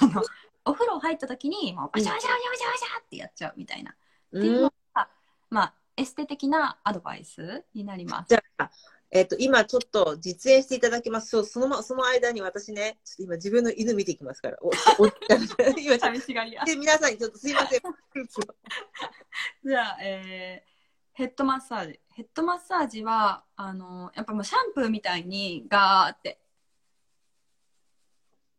[0.02, 0.24] あの、
[0.64, 3.94] お風呂入った時に、もう、バシャバシャバシャバシャバシャってやっちゃうみたいな。
[4.36, 5.10] っていうのが、
[5.50, 8.30] まあ、エステ的なアドバイスになります。
[8.30, 8.70] じゃあ、
[9.12, 11.30] えっ、と、今ちょっと実演していただきます。
[11.30, 14.58] そう、そのま、その間に私ね、ちょっと今自分の犬見てきますから。
[14.62, 14.72] お、お
[15.80, 17.82] 今寂しがり屋と、で皆さんにちょっとすいません。
[19.63, 20.78] じゃあ、えー
[21.18, 22.00] ヘッドマッサージ。
[22.13, 26.40] ヘッドマッサージは、あの、やっぱもうシャンプーみたいにガーって、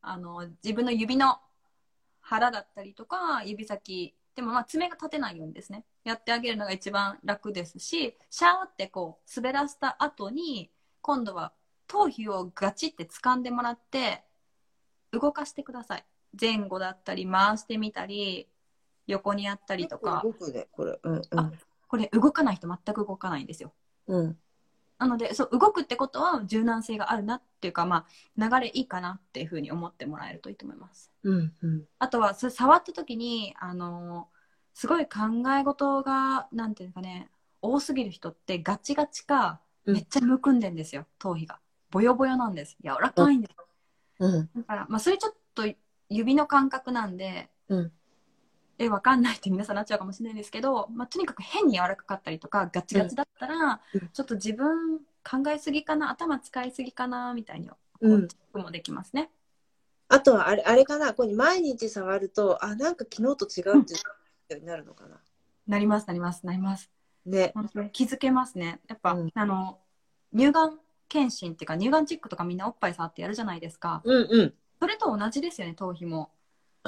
[0.02, 1.38] あの、自分の指の
[2.20, 10.70] 腹だったりとか、指先、でもまあ爪が立てないようにですね、やってあげるのが一番楽ですし、シャーってこう、滑らせた後に、
[11.00, 11.52] 今度は
[11.88, 14.22] 頭皮をガチって掴んでもらって、
[15.10, 16.04] 動かしてください。
[16.40, 18.48] 前後だったり、回してみたり、
[19.08, 20.20] 横にやったりとか。
[20.22, 21.00] 僕ね、これ。
[21.02, 21.52] うんうんあ。
[21.88, 23.72] これ動かない人全く動かないんですよ。
[24.06, 24.38] うん。
[24.98, 28.06] なのでそう動くってことは柔軟性があるなっていうか、ま
[28.38, 31.12] あ、流れいいかなっていうふうに思ってもらえるといいと思います。
[31.22, 31.84] うんうん。
[31.98, 34.28] あとはそれ触った時にあの
[34.74, 35.18] すごい考
[35.58, 37.30] え事がなんていうかね
[37.62, 41.60] 多すぎる人ってガチガチかうんめっちゃむくんでんですよ、頭皮が。
[41.90, 42.76] ボヨボヨなんです。
[42.84, 43.54] 柔らかいんです。
[44.20, 44.50] うん。
[44.54, 45.64] だから、まあ、それちょっと
[46.10, 47.92] 指の感覚なんで、うん
[48.78, 59.30] え、わかんないって皆さんなっちゃうかもしれないですけど、まあ、とにかく変に柔らかかったりとか、ガチガチだったら、うんちょっと自分考えすぎかな、頭使いすぎかな、みたいに、うもできますね。
[60.08, 63.94] あとはあれ、あれかな、ここに毎日触ると、あ、なんか昨日と違うって
[64.54, 65.20] いうになるのかな。
[65.66, 66.90] なります、なります、なります。
[67.26, 67.52] ね。
[67.92, 68.80] 気づけますね。
[68.88, 69.80] やっぱ、うんあの、
[70.32, 74.02] 乳がん検診っていうか、乳がんチェックとかみんなおっぱい触ってやるじゃないですか。
[74.04, 74.54] うんうん。
[74.80, 76.30] それと同じですよね、頭皮も。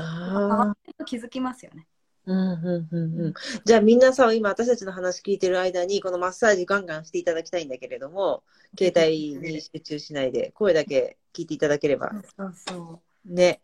[0.03, 1.87] あ気づきますよね。
[2.27, 3.35] うんうんうんうん。
[3.65, 8.43] じゃあみんなさ、今私たちの話聞いてる間に、このマッサージガンガンしていただきたいんだけれども、
[8.79, 12.13] 携帯に集中しないで、声だけ聞いていただければ。
[12.37, 13.35] そうそう。
[13.35, 13.61] ね。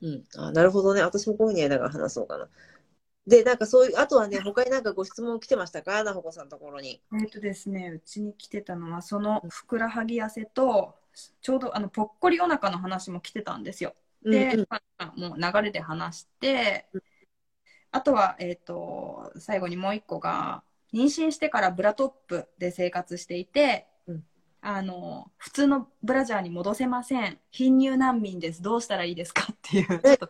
[0.00, 0.24] うん。
[0.36, 1.02] あ、なるほどね。
[1.02, 2.48] 私もこういうふうにやりながら話そうかな。
[3.26, 6.02] で、なんかそういう、あとはね、他になんかご質問来てましたか？
[6.04, 7.02] なほこさんのところに。
[7.12, 10.94] えっ、とですね、うちに来てたのは、そのふくらはぎ痩せと
[11.42, 13.94] ちょうどあのぽっこりお腹の話も来てたんですよ。
[14.22, 16.86] で、うんうんまあ、もう流れで話して、
[17.90, 24.24] あとは、えっ、と、最後にもう一個が、妊娠してからブラトップで生活していて、うん
[24.62, 27.38] あの、普通のブラジャーに戻せません。
[27.50, 28.60] 貧乳難民です。
[28.60, 29.86] どうしたらいいですかっていう。
[29.86, 30.26] ブラト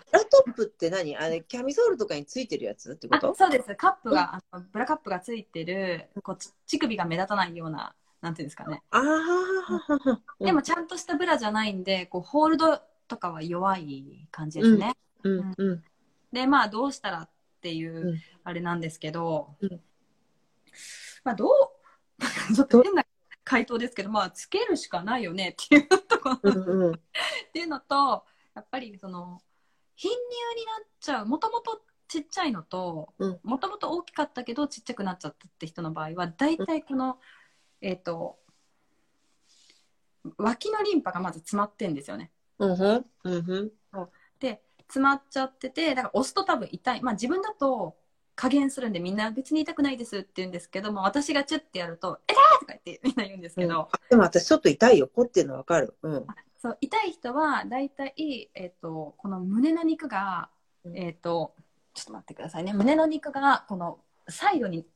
[0.49, 1.17] ップって何？
[1.17, 3.75] あれキャミソールとかについてるやつってこあとそうです。
[3.75, 8.83] カップが、あのブラカップがついてる、こうち乳首が目立たないような、なんていうんですかね。
[8.91, 14.93] ああははははでもちゃんとしたブラじゃないんで、こうホールドとかは弱い感じですね。
[15.25, 15.55] うん。
[15.59, 15.85] うん。
[16.33, 18.19] で、まあどうしたらっていう、うん。
[18.45, 19.81] あれなんですけど、うん。
[21.25, 21.51] まあどう、
[22.55, 23.05] ちょっと変な
[23.43, 26.95] 回答ですけど、まあつけるしかないよねっていうところ、うんうん。
[26.95, 26.99] っ
[27.53, 29.43] ていうのと、やっぱりその、
[29.97, 37.19] 貧乳になっちゃう、もともとちっちゃいのとうん、もともと大きかったけどちっちゃくなっちゃったって人の場合は、大体この、
[37.81, 38.39] えっ、と、
[40.39, 42.31] 脇のリンパがまず詰まってんですよね。
[42.61, 43.73] うんうん。
[43.95, 47.03] うんで詰まっちゃっててだから押すと多分痛い。
[47.03, 47.97] まあ自分だと
[48.35, 55.09] 加減するんでみんな別に痛くないですって言うんですけども私がチュッてやると「痛い!」とか言ってみんな言うんですけど、でも私ちょっと痛いよ。
[55.09, 55.97] 凝ってるのわかる。
[56.03, 56.27] うん。
[56.59, 60.51] そう痛い人は大体、えっとこの胸の肉が、
[60.85, 60.97] うん。
[60.97, 61.55] えっと
[61.95, 62.73] ちょっと待ってくださいね。
[62.73, 64.87] 胸の肉がこのサイドに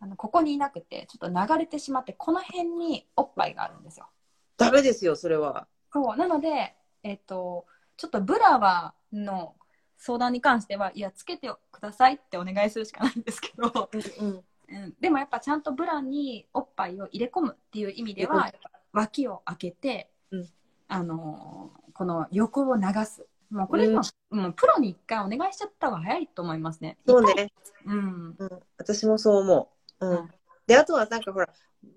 [0.00, 4.08] あのここにいなくてちょっと流れてしまってこの辺におっぱいがあるんですよ。
[4.56, 9.54] ダメですよそれはそうなので、えっとちょっとブラはの
[9.96, 18.52] 相談に関してはいやつけてくださいってお願いするしかないんですけど、うんうん、でもやっぱちゃんとブラにおっぱいを入れ込むっていう意味では、
[18.92, 20.48] 脇を開けて、うん。
[20.88, 23.26] あのーこの横を流す。
[23.50, 26.96] もうこれも、もうプロに一回お願いしちゃった方が早いと思いますね。
[27.04, 27.50] そうね。
[27.86, 28.36] うん。
[28.38, 28.50] うん。
[28.76, 30.06] 私もそう思う。
[30.06, 30.30] ううんん
[30.68, 31.48] であとはなんかほら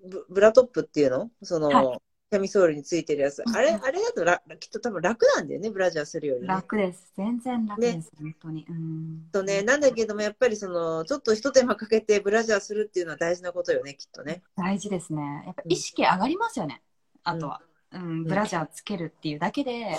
[0.08, 1.30] ブブラトップっていうの？
[1.42, 8.66] そのはキャミソールについてるやつあれうんあれだとらきっと多分楽なんだよねブラジャーするよりね楽です全然楽です、本当に。
[8.68, 14.42] うんとね、なんだけども、やっぱりその、ちょっと一手間かけてブラジャーするっていうのは大事なことよね、きっとね。
[14.56, 15.42] 大事ですね。
[15.46, 16.82] やっぱ意識上がりますよね。
[17.24, 17.60] あとは、
[17.92, 19.96] うん、ブラジャーつけるっていうだけで、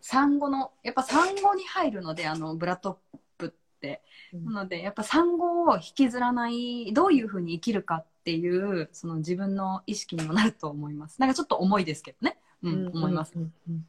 [0.00, 3.48] 産後の、やっぱ産後に入るので、あの、ブラトップっ
[3.80, 4.02] て。
[4.32, 11.20] うんなので、やっぱ産後を引きずらない、どういうふうに生きるかっていう、その自分の意識にもなると思います。
[11.20, 12.38] なんかちょっと重いですけどね。
[12.62, 13.32] うん、思います。
[13.34, 13.86] うんうんうん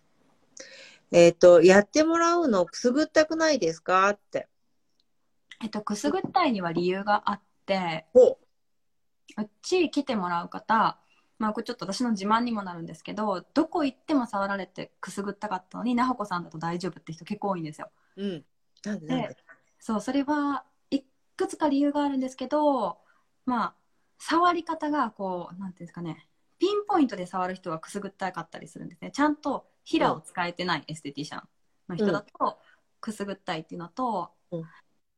[1.11, 4.09] えっ、と、やってもらうのくすぐったくないですか？
[4.09, 4.47] って。
[5.61, 8.37] えっと、くすぐったいには理由があって、ほ
[9.37, 10.99] うち来てもらう方、
[11.37, 17.89] まあ、これちょっと私の自慢にもなるんですけど、どこ行っても触られてくすぐったかったのに、なほこさんだと大丈夫って人結構多いんですよ。
[18.17, 18.23] う。
[18.23, 18.45] うん。
[18.83, 19.37] なんで、
[19.79, 21.01] そう、それはい
[21.35, 22.97] くつか理由があるんですけど、
[23.45, 23.73] まあ、
[24.19, 26.27] 触り方がこう、なんていうんですかね、
[26.59, 29.11] ピンポイントで触る人はくすぐったかったりするんですね。
[29.11, 31.43] ちゃんとヒラを使えてないエステティシャン
[31.87, 32.59] の人だと、
[33.01, 34.63] くすぐったいっていうのと、うん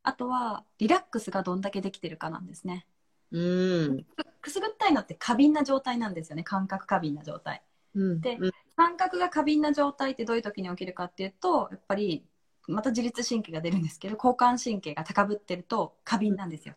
[0.03, 2.87] あとはリラックスがどんだけできてるかなんですね。
[3.31, 4.03] うん。
[4.03, 6.43] くくすぐったいのって過敏な状態なんですよね。
[6.43, 7.61] 感覚過敏な状態。
[7.95, 8.21] うん。
[8.21, 12.25] でうん感覚が過敏な状態ってどういう時に起きるかっていうと、やっぱり、
[12.67, 16.73] また自律神経が出るんですけど、交感神経が高ぶってると過敏なんですよ。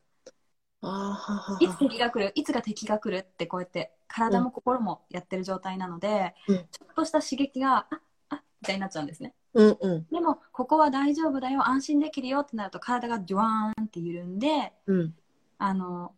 [0.86, 9.34] あいつ敵が来る、いつが敵が来るってこうやって体も心もやってる状態なので、うんちょっとした刺激が、ああみたいになっちゃうんですね。
[9.54, 10.06] うんうん。
[10.10, 15.14] でも、ここは大丈夫だよ、安心できるよってなると体がジュワーンって緩んで、うん。
[15.58, 16.12] あの、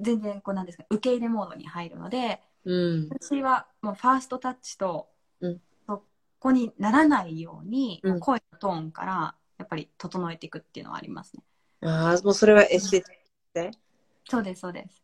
[0.00, 3.08] 全然こうなんですか、受け入れモードに入るので、うん。
[3.10, 5.08] 私はもうファーストタッチと、
[5.40, 6.04] うんそ
[6.40, 11.42] こにならないように、うんもう声のトーンからやっぱり整えていくっていうのはありますね。
[11.82, 13.02] ああ、もうそれはエステ
[13.54, 13.78] ティで
[14.28, 15.02] そうです、そうです。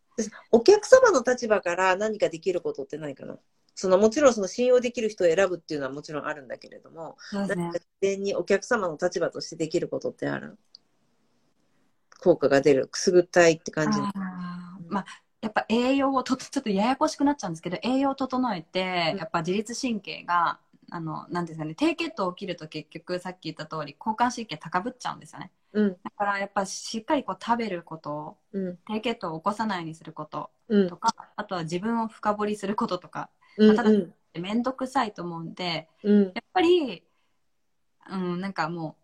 [0.53, 3.39] お客様の立場から何かできることってないかな。
[3.75, 7.47] そのもちろんその信用できる人を選ぶっていうのはもちろんあるんだけれども、ね。
[7.49, 7.79] 何か。
[7.79, 10.59] 事前にお客様の立場としてできることってある
[12.21, 13.99] 効果が出るくすぐったいって感じ
[14.89, 15.05] まあ
[15.41, 19.19] やっぱ栄養をとちょっとややこしくなっちゃうんですけど栄養を整えてうん。
[19.19, 20.59] やっぱ自律神経が
[20.91, 25.97] あのなんですかね低血糖起きると結局さっき言った通り交感神経高ぶっちゃうんですよねうん。
[26.03, 28.79] だからやっぱしっかりこう食べることうん。
[28.87, 30.89] 低血糖を起こさないようにすることうん。
[30.89, 33.91] とかあとは自分を深掘りすることとかうんただ
[34.41, 36.23] 面倒くさいと思うんでうん。
[36.25, 37.05] やっぱり
[38.11, 39.03] うんなんかもう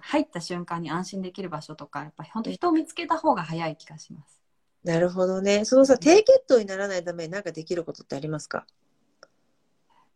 [0.00, 4.40] 入った瞬間に安心できる場所とかやっぱ本当人を見つけた方が早い気がします。
[4.84, 5.64] なるほどね。
[5.64, 8.64] そのさ、低血糖にならないために何かできることってありますか？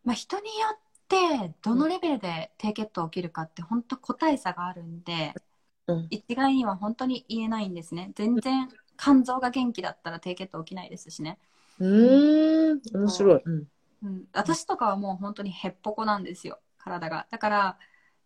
[0.04, 0.78] まあ、人によっ
[1.12, 5.34] てどのレベルで低血糖起きるかって本当個体差があるんで、
[5.86, 11.38] うん一概には本当に言えないんですね全然肝臓が元気だったら低血糖起きないですしね
[11.78, 13.42] うーん、面白い。
[13.44, 13.64] うん。
[14.02, 17.26] うん、私とかはもう本当にへっぽこなんですよ、体が。
[17.30, 17.78] だから、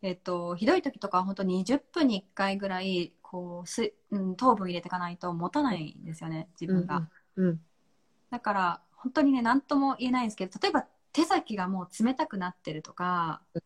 [0.02, 7.08] えっと、ひどい時とかは本当に20分に1回ぐらい、こう、す、うん、糖分入れていかないと持たないんですよね、自分が。
[7.36, 7.60] うん。
[8.30, 10.86] だから、本当にね、何とも言えないんですけど、例えば
[11.16, 13.62] 手先がもう冷たくなってるとかうん、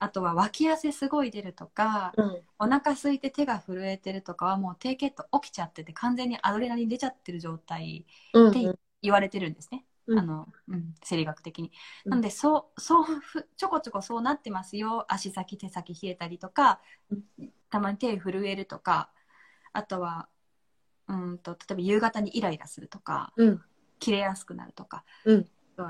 [0.00, 2.42] あとは脇汗すごい出るとか、うん。
[2.58, 8.50] お腹空いて手が震えてるとかはもう低血糖起きちゃってて完全にアドレナリン出ちゃってる状態うん。
[8.50, 9.84] って言われてるんですね。
[10.08, 11.70] うんあの、うん、生理学的に。
[12.04, 15.04] うんなんで、そう、そうふ、ちょこちょこそうなってますよ。
[15.08, 19.10] 足先、手先冷えたりとかうん、たまに手震えるとか、
[19.72, 20.28] あとは、
[21.08, 23.62] うんと、例えば夕方にイライラするとか、うん。
[23.98, 25.04] 切れやすくなるとか、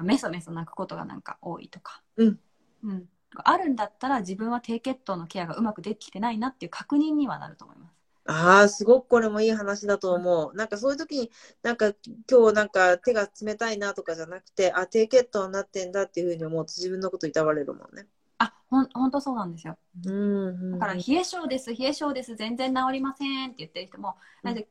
[0.02, 2.38] メソメソ泣くことがなんか多いとか、うん
[2.82, 3.08] うん
[3.44, 7.96] あるんだったら自分は低血糖のケアがうまくできてないなっていう確認にはなると思います。
[8.24, 10.56] ああ、すごくこれもいい話だと思う。
[10.56, 11.30] なんかそういう時に、
[11.62, 11.92] なんか
[12.30, 18.06] 今日なんか手が冷たいなとかじゃなくて、あ、低血糖になってんだっていうふうに思うと自分のこといたわれるもんね。
[18.38, 19.76] あ、ほん、ほんとそうなんですよ。
[20.04, 20.72] うんうん。
[20.72, 24.66] だから、冷え性です、冷え性です、全然治りませんって言ってる人も、うん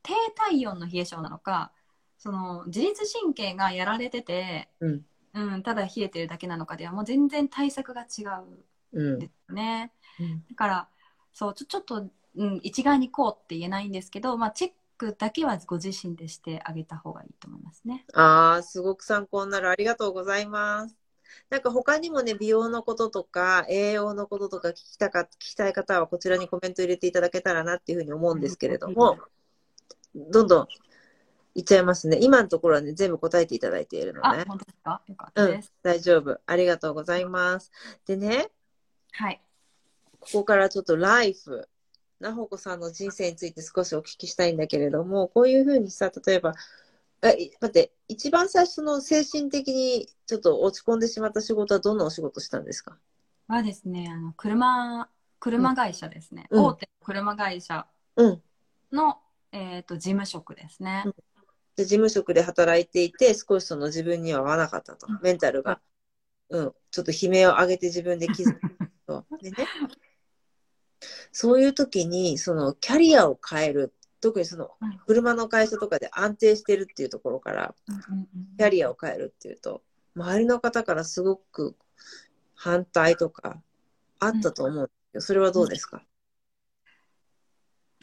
[0.00, 1.72] 低体温の冷え性なのか、
[2.18, 5.04] その自律神経がやられてて、うん。
[5.34, 9.92] うん、ただ冷えてるだけなのかではもう全然対策が違うんうんですよね。
[10.20, 10.88] うんだから、
[11.32, 18.04] そう、ちょちょっと、うん、一概にこうって言えないんですけど、まあ、チェックだけはご自身でしてあげた方がいいと思いますね。
[18.14, 19.70] ああ、すごく参考になる。
[19.70, 20.96] ありがとうございます。
[21.50, 29.18] なんか他にもね、美容のこととか、栄養のこととか聞きたか、聞きたい方はこちらにコメント入れていただけたらなっていうふうに思うんですけれども、
[30.14, 30.68] どんどん
[31.58, 32.18] いっちゃいますね。
[32.20, 34.44] 今のところはね、全部答えていただいているのあ、ね。
[34.46, 35.02] 本当ですか？
[35.08, 36.40] よかったうんです。、大丈夫。
[36.46, 37.72] ありがとうございます。
[38.06, 38.48] でね、
[39.10, 39.40] はい。
[40.20, 41.68] ここからちょっとライフ、
[42.20, 46.54] なほこさんの人生について少しお聞きしたいんだけれども、こういうふうにさ、例えば、
[47.22, 52.96] え、い待って、一番最初の精神的にちょっと落ち込んでしまった仕事はどんなお仕事したんですか？
[53.48, 55.08] はですね、あの、車、
[55.40, 56.46] 車会社ですね。
[56.50, 58.42] うん大手の車会社うん。
[58.92, 59.18] の、
[59.50, 61.02] えっ、と、事務職ですね。
[61.04, 61.14] うん
[61.78, 65.06] で事務職で働いていて、少しその自分には合わなかったと。
[65.08, 65.20] うん。
[65.22, 65.80] メンタルが、
[66.48, 68.60] うん、ちょっと悲鳴を上げて自分で気づく
[69.06, 69.24] と。
[69.40, 69.56] でね、
[71.30, 73.94] そういう時に、そのキャリアを変える。
[74.20, 74.98] 特にそのうん。
[75.06, 77.76] 車の会社とかで安定してるっていうところから、
[78.56, 79.84] キャリアを変えるっていうと、
[80.16, 81.76] 周りの方からすごく
[82.56, 83.62] 反対とか
[84.18, 86.02] あったと思うんですけど、それはどうですか、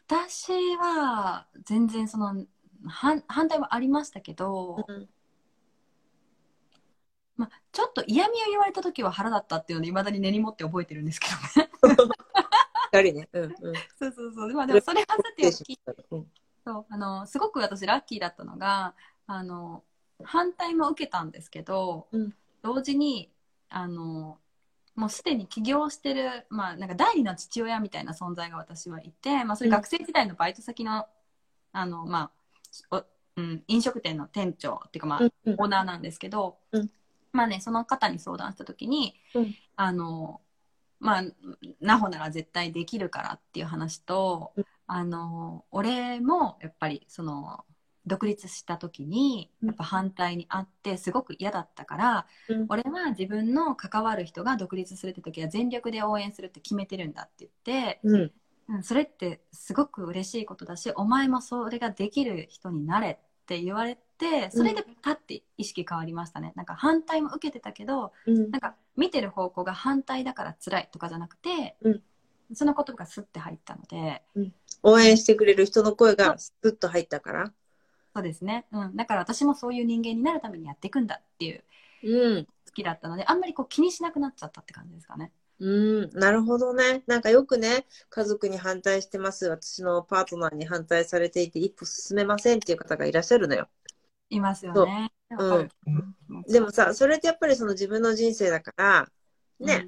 [0.07, 2.45] 私は、全然その、
[2.87, 5.09] 反反対はありましたけど、うん
[7.37, 11.69] まあ、ちょっと嫌味を言われた時は腹だったっていうので、いまだに根に持って覚えてるんですけどね。
[12.93, 13.29] 二人ね。
[13.33, 13.53] うんうん。
[13.99, 14.53] そうそうそう。
[14.53, 15.79] まあ、でもそれはさておき、
[16.11, 16.31] うん
[16.65, 18.95] そう、あの、すごく私ラッキーだったのが、
[19.27, 19.83] あの、
[20.23, 22.33] 反対も受けたんですけど、うん
[22.63, 23.31] 同時に、
[23.69, 24.39] あの、
[24.95, 31.05] もうすでに起業してる、まあ、なんか第二の父親みたいな存在が私はいて、まあ、そういう学生時代のバイト先の、
[31.73, 32.31] あの、まあ、お
[33.37, 35.55] うん、飲食店の店長っていうか、まあ、うんうん。
[35.59, 36.89] オーナーなんですけど、うん。
[37.33, 39.55] まあね、その方に相談した時に、うん。
[39.75, 40.41] あの、
[40.99, 41.23] まあ、
[41.81, 44.65] なほなら絶対できるからっていう話と、うん。
[44.87, 47.65] あの、俺もやっぱりその、
[48.07, 49.67] 独立した時に、うん。
[49.69, 52.65] やっぱ反対にあって、すごく嫌だったから、うん。
[52.69, 57.99] 俺は自分の関わる人が独立するって時は全力で応援するって決めてるんだって言って、
[58.69, 68.51] うんうん、それってすごく嬉しいことだしお前もそれができる人になれって言われてそれでパッて意識変わりましたね、なんか反対も受けてたけどうん。
[68.51, 72.01] なんか見てる方向が反対だから辛いとかじゃなくて、うん。
[72.53, 74.21] その言葉がスッて入ったので
[74.83, 77.51] 応援してくれる人の声がスッと入ったから。
[78.15, 81.63] そうですね、うん、だから私もそういう人間になるためにやっていくんだっていう
[82.03, 82.45] うん。
[82.45, 85.31] 好きだったのであんまりこう気にしなくなっちゃったって感じですかね。
[85.59, 85.67] う
[86.07, 87.03] ん、なるほどね。
[87.07, 89.47] なんかよくね、家族に反対してます。
[89.47, 93.69] 私のパートナーに反対されていて一歩進めませんっていう方がいらっしゃるのよ。
[94.29, 95.11] いますよね。
[95.39, 95.69] ううん
[96.47, 99.07] でもさ、それってやっぱりその自分の人生だから、
[99.59, 99.85] ね、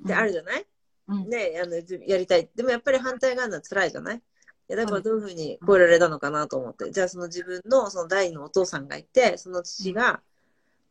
[0.00, 0.66] うんであるじゃない、
[1.08, 2.50] うんね、あの、じやりたい。
[2.54, 4.16] でもやっぱり反対があるのは辛いじゃない？
[4.16, 4.20] い
[4.68, 6.90] やだからどういうふうに超えられたのかなと思って。
[6.90, 10.20] じゃあその自分のその第二のお父さんがいて、その父が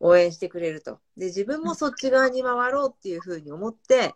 [0.00, 1.00] 応援してくれると。
[1.16, 4.14] で、自分もそっち側に回ろうっていうふうに思って、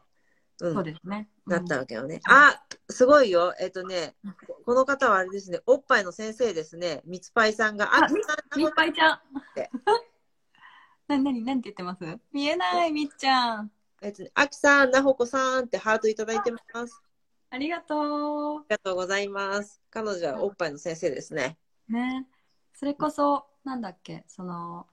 [0.61, 1.29] うんそう、ですね。
[1.47, 2.17] なったわけよね。
[2.17, 3.55] うんあ、すごいよ。
[3.59, 7.01] えっとねうん、この方はあれですね、おっぱいの先生ですね。
[7.07, 8.17] みつぱいさんが、あ、あみ
[8.63, 9.21] みっぱいちゃん
[9.55, 9.71] て。
[11.09, 12.19] なになになんて言ってます？
[12.33, 13.73] 見えないみっちゃん。
[14.03, 17.03] えっとね、あきさん、なほこさんってハートいただいてます。
[17.51, 19.81] ありがとありがとうございます。
[19.91, 21.59] 彼女はおっぱいの先生ですね。
[21.89, 21.93] う。
[21.95, 22.29] ね。
[22.75, 24.25] それこそなんだっけ？
[24.29, 24.87] その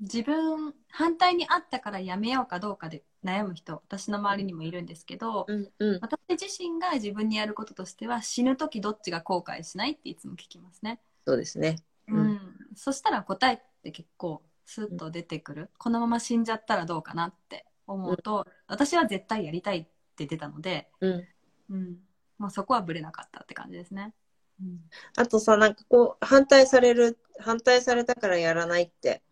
[0.00, 11.00] 自分反対にあったからやめようかどうかで悩む人私の周りにもいるんですけど、うんうん私自身が自分にやることとしては死ぬ時どっちが後悔しないっていつも聞きますね。
[11.26, 11.76] そうですね。
[12.08, 12.40] ううんん、
[12.76, 19.86] そしたら答えって結構スッと出てくる、このまま死んじゃったらどうかなって思うと、私は絶対やりたいっ
[20.16, 21.28] て出たので、うん。
[21.70, 21.96] うん
[22.38, 24.14] まあ、そこはぶれなかったって感じですね。
[24.60, 24.80] うん、
[25.16, 29.22] あとさ、なんかこう、反対される、反対されたからやらないって、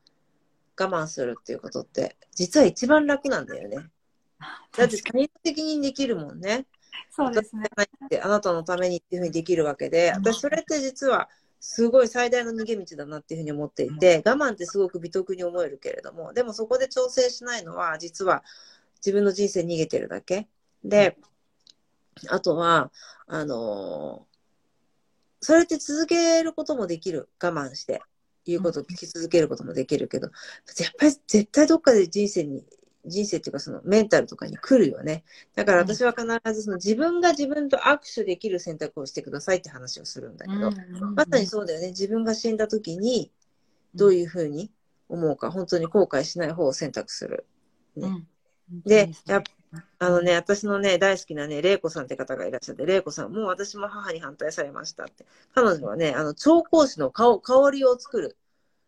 [0.78, 3.76] 我慢するっていうことって、実は一番楽なんだよね。
[4.76, 6.66] だって他人的にできるもんね。
[7.10, 7.68] そうですね。
[8.22, 18.44] あなたのためにっていうふうにできるわけで、私それって実は、すごい最大の逃げ道だなっていうふうに思っていて、我慢ってすごく美徳に思えるけれども、でもそこで調整しないのは、実は
[18.98, 20.46] 自分の人生逃げてるだけ。
[20.84, 21.16] で、
[22.28, 22.92] あとは、
[23.26, 24.36] あのー
[25.40, 27.28] それって続けることもできる。
[27.40, 28.02] 我慢して。
[28.46, 30.32] 言うことを聞き続けることもできるけど、や
[30.88, 32.64] っぱり絶対どっかで人生に、
[33.04, 35.24] 人生っていうかそのメンタルとかに来るよね。
[35.54, 40.70] だから私は必ずその自分が自分と握手できる選択をしてくださいって話をするんだけど、
[41.14, 41.88] まさにそうだよね。
[41.88, 43.30] 自分が死んだ時に
[43.94, 44.70] どういうふうに
[45.08, 47.46] 思うか、本当に後悔しない方を選択する。
[47.96, 48.08] ね。
[48.08, 48.82] うん。
[48.84, 49.42] でやっ
[49.98, 55.26] あのね、私のね、大好きなね、玲子さんって方がいらっしゃって、玲子さん、もう私も母に反対されましたって。
[55.54, 58.36] 彼女はね、あの、調香師の香香りを作る、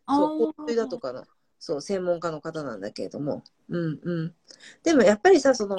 [0.06, 1.24] そう、香水だとかの、
[1.58, 4.34] そう、専門家の方なんだけれども、うんうん。
[4.82, 5.76] でもやっぱりさ、その、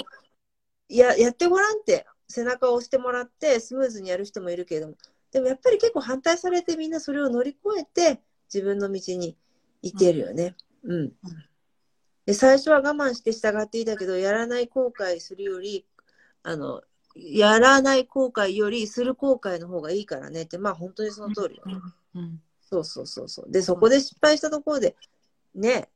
[0.89, 4.95] や、やってごらんって、背中を押してもらって、スムーズにやる人もいるけれども、
[5.32, 8.22] でもやっぱり結構反対されてみんなそれを乗り越えて、
[8.53, 9.38] 自分の道に
[9.82, 10.55] 行ってるよね。
[10.84, 11.14] うん。
[12.30, 15.84] で最初は我慢して従っていたけど、やらない後悔するより、
[16.43, 16.84] あの、
[17.15, 21.82] やらない後悔よりする後悔の方がいいからねって、まあ本当にその通りよね。
[22.13, 23.51] うんそうそうそうそう。
[23.51, 24.95] で、そこで失敗したところで、
[25.55, 25.89] ね、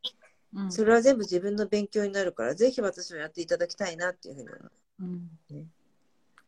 [0.55, 4.71] うんそれは全部自分の勉強になるから、ぜひ私はやっていただきたいなっていうふうに思う。
[5.01, 5.67] うんね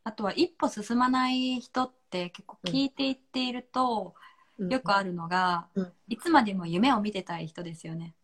[0.03, 4.15] あとは一歩進まない人って結構聞いていっていると、
[4.57, 8.15] うんよくあるのが、うんいつまでも夢を見てたい人ですよね。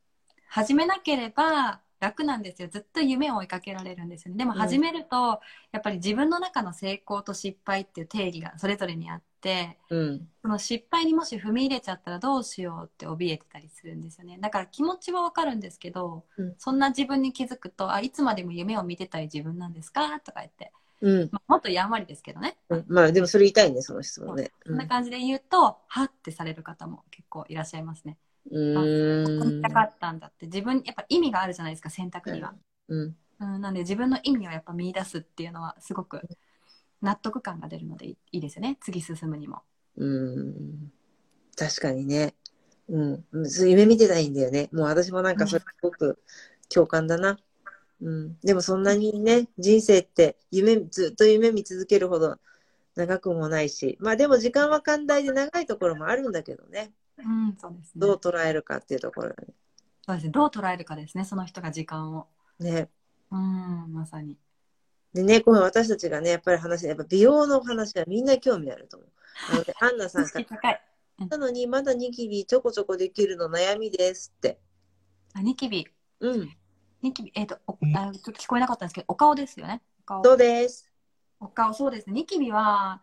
[0.51, 2.67] 始めなければ楽なんですよ。
[2.67, 4.37] ずっと夢を追いかけられるんですよね。
[4.37, 5.39] でもうん始めると、
[5.71, 10.27] やっぱり自分の中の成功と失敗っていう定義がそれぞれにあって、うん。
[10.41, 14.39] その失敗にもし踏み入れちゃったらどうしようって怯えてたりするんですよね。
[14.41, 21.29] だから気持ちはわかるんですけど、うんそんな自分に気づくと、あ、いつまでも夢を見てたい自分なんですかとか言って、うん。
[21.31, 22.57] まあ、もっとやんわりですけどね。
[22.67, 24.51] うんまあでもそれ言いたいね、その質問ね。
[24.65, 28.17] そんな感じで言うと、はってされる方も結構いらっしゃいますね。
[28.49, 29.69] うここーん見た。
[29.69, 32.53] かったんだって、自分、やっぱ意味があるじゃないですか、選択には。
[32.87, 33.15] うん。
[33.39, 36.21] うん、なんで自分の意味をやっぱ見出すっていうのは、すごく
[37.01, 39.63] 納得感が出るのでいいですよね、次進むにも。
[39.97, 40.91] うん。
[41.55, 42.33] 確かにね。
[42.89, 43.25] うん。
[43.67, 44.69] 夢見てないんだよね。
[44.71, 46.19] もう私もなんかそれすごく
[46.69, 47.37] 共感だな。
[48.01, 48.39] うん。
[48.39, 52.37] でもそんなにね、人生って夢、ずっと夢見続けるほど
[52.95, 56.91] 長くもないし、まあでも時間は寛大で長いところもあるんだけどね。
[57.25, 57.99] うん、そうですね。
[57.99, 59.35] どう捉えるかっていうところだ
[60.03, 60.31] そうですね。
[60.31, 62.27] どう捉えるかですね、その人が時間を。
[62.59, 62.71] ね。
[62.71, 62.89] ね。
[63.31, 64.37] うん、まさに。
[65.13, 69.51] でね、この私たちがね、やっぱり話、やっぱ美容の話はみんな興味あると思う。
[69.51, 70.81] なので、 アンナさん意から識高い。
[71.29, 74.59] なのに、まだニキビちょこちょこできるの悩みですって。
[75.33, 75.87] あ、ニキビ。
[76.19, 76.57] うん。
[77.01, 79.81] ニキビ、えっ、とおあ、ちょっと聞こえなかったんですけど、お顔ですよね。
[80.01, 80.23] お顔。
[80.23, 80.91] そうです。
[81.39, 82.13] お顔、そうですね。
[82.13, 83.01] ニキビは、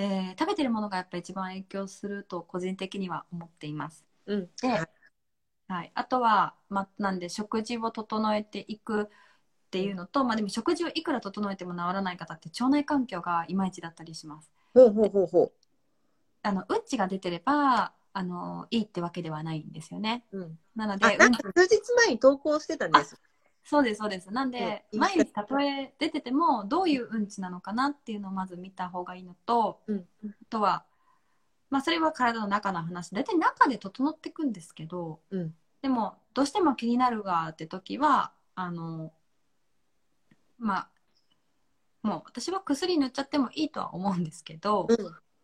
[0.00, 4.04] えー食べてるものがやっぱ一番影響すると個人的には思っています。
[4.26, 4.50] うん。
[4.62, 4.86] ではい
[5.68, 9.06] はい、あとは、まあ、なんで食事を整えていくっ
[9.70, 14.50] ていうのと、まあ、でも食事をいくら整えても治らない方って腸内環境がいまいちだったりします。
[14.74, 15.52] ほうほうほうほ
[16.42, 20.24] あのうんちが出てればあのいいってわけではないんですよね。
[20.32, 20.38] う。
[20.38, 20.58] うん。
[20.74, 23.16] なので、あ、なんかうん数日前に投稿してたんです。
[23.64, 24.30] そうですそうです。
[24.32, 24.96] なんで、う。
[24.96, 30.06] ん毎日たとえ出ててもどういううんちなのかなっていうのをまず見た方がいいのと、うん。
[30.24, 30.84] あとは、
[31.68, 35.54] まあ、それは体の中の話大体中で整っていくんですけど、うん。
[35.82, 39.12] でもどうしても気になるわって時はあの
[40.58, 40.88] まあ
[42.02, 44.96] もう私は薬塗っちゃってもいいとは思うんですけど、うん。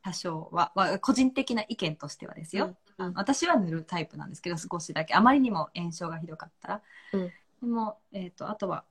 [0.03, 3.13] 多少は、まあ個人的な意見としてはですよ、うん。
[3.15, 5.15] 私は塗るタイプなんですけど少しだけ。
[5.15, 8.85] あまりにも炎症がひどかったら、うんでも、えー、とあとは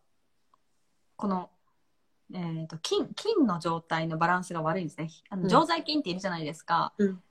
[1.15, 1.49] この、
[2.33, 5.09] えー、と菌菌の状態のバランスが悪いんですね。
[5.29, 5.43] あうん。
[5.43, 7.21] の常在菌っているじゃないですか、うん。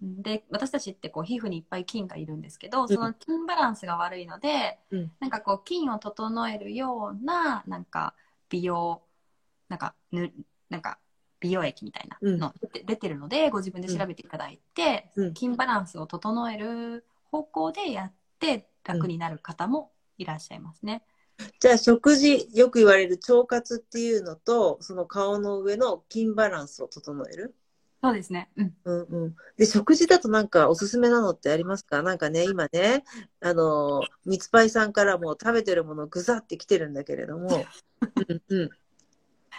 [0.00, 5.12] で私たちってこう皮膚にいっぱい菌がいるんですけどその菌バランスが悪いので、うん。
[5.20, 8.14] なんかこう菌を整えるようななんか
[8.48, 9.02] 美容
[9.68, 10.32] なんかぬ
[10.70, 10.98] なんか
[11.40, 15.34] 美容液みたいなの出て,、出てるのでご自分で調べていただいて、うん。
[15.34, 21.02] 筋バランスを整える方向でやって楽になる方もいらっしゃいますね。
[21.60, 27.54] じゃあ食事、よく言われる腸活っていうのと、その顔の上の筋バランスを整える？
[28.02, 28.50] そうですね。
[28.56, 28.74] うん。
[28.84, 29.36] うんうん。
[29.56, 32.02] で、食事だとなんかおすすめなのってありますか？
[32.02, 33.04] なんかね、今ね、
[33.40, 37.64] あの、みつぱいさんからも食べてるものぐざってきてるんだけれども、
[38.28, 38.70] うんうん。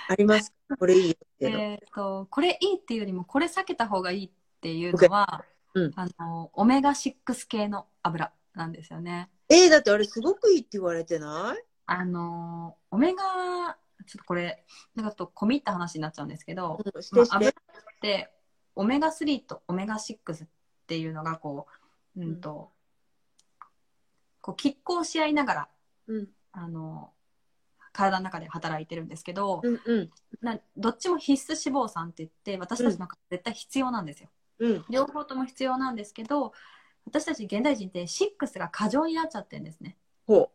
[0.08, 0.53] あります？
[0.70, 1.60] か これいいよっていうの。
[1.60, 4.32] えっ、と、これいいっていうよりも、これ避けた方がいいっ
[4.62, 5.43] ていうのは、
[5.74, 9.30] うんあの、オメガ6系の油なんですよね。
[9.50, 11.64] えー、だってあれすごくいいって言われてない？
[11.86, 14.66] あの、オメガ、ちょっとこれ、
[14.96, 17.30] なんかちょっと込み入った話になっちゃうんですけど、うん、しまあ、て。
[17.30, 17.60] し油て。
[17.60, 17.62] っ
[18.02, 18.32] て、
[18.76, 20.48] オメガ3とオメガ6っ
[20.88, 21.68] ていうのが、こ
[22.16, 22.72] う、うんと、
[24.41, 25.70] こう、拮抗し合いながら、
[26.08, 26.28] うん。
[26.52, 27.12] あの、
[27.93, 30.10] 体の中で働いてるんですけど、うんうん。
[30.41, 34.30] などっちも必須脂肪酸って言って私たちの体絶対必要なんですよ、
[34.60, 34.86] うん。
[34.89, 36.52] 両方とも必要なんですけど
[37.06, 39.97] 私たち現代人って6が過剰になっちゃってるんですね
[40.28, 40.51] ほ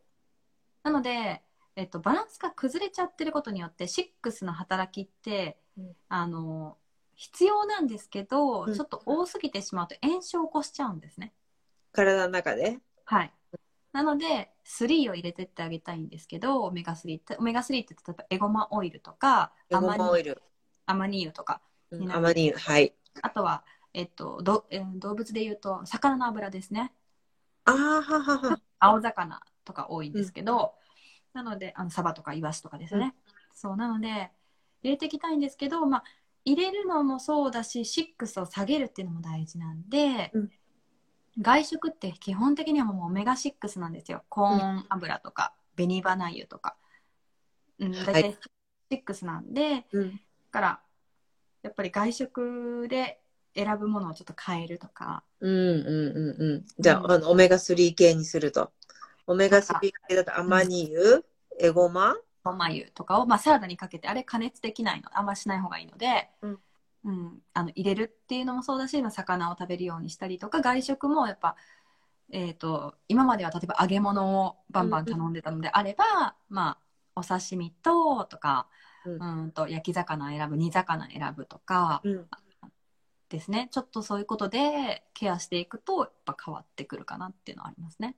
[0.83, 1.43] なので、
[1.77, 6.77] えっと、バランスが崩れちゃってることによって6の働きって、うんあの
[7.17, 11.35] 必要なんですけど、うんちょっと多すぎてしまうと炎症を起こしちゃうんですね
[11.93, 11.97] う。
[11.97, 12.79] 体の中で？
[13.05, 13.33] はい
[13.93, 20.43] なので3を入れてってあげたいんですけどオメガ3ってオメガ3って例えばエゴマオイルとかエゴアマニマオイル。
[20.87, 22.59] アマニ油とかうんアマニ油。
[22.59, 22.95] はい。
[23.23, 26.93] あとは、えっと、どえー動物で言うと魚の油ですね。
[27.65, 28.61] あーははは。
[28.79, 30.75] 青魚とか多いんですけど、
[31.33, 33.15] なのであのサバとかイワシとかですね、
[33.55, 34.31] そうなので
[34.83, 36.05] 入れていきたいんですけど、まあ、
[36.45, 40.51] 入れるのもそうだし6を下げるっていうのも大事なんで、うん。
[41.41, 44.25] 外食って基本的にはもうオメガ6なんですよ。
[44.29, 46.77] コーン油とか、紅花油とか、
[47.79, 48.37] うん、大体
[48.91, 50.11] 6なんで、うん。
[50.11, 50.17] だ
[50.51, 50.81] から
[51.63, 53.20] やっぱり外食で
[53.55, 55.23] 選ぶものをちょっと変えるとか。
[55.41, 56.67] うんうんうんうん。
[56.79, 58.73] じゃあ、うんあのオメガ3系にすると。
[59.27, 61.23] オメガ3系だとアマニ油、
[61.59, 65.17] エゴマ、ごま油とかを、まあ、サラダにかけてあれ加熱できないの。
[65.19, 66.59] あんましない方がいいので、うん。
[67.05, 67.43] うん。
[67.55, 71.57] あの入れるっていうのもそうだし、まあ、魚を食べるようにしたりとか外食もやっぱ、
[72.33, 76.79] えー、と今までは例えば揚げ物をバンバン頼んでたのであれば、まあ、
[77.17, 78.69] お刺身ととか、
[79.05, 82.29] ううんん、と焼き魚選ぶ煮魚選ぶとかうん。
[83.31, 88.17] ですねちょっとそういうことでケアしていくとやっぱ変わってくるかなっていうのはありますね。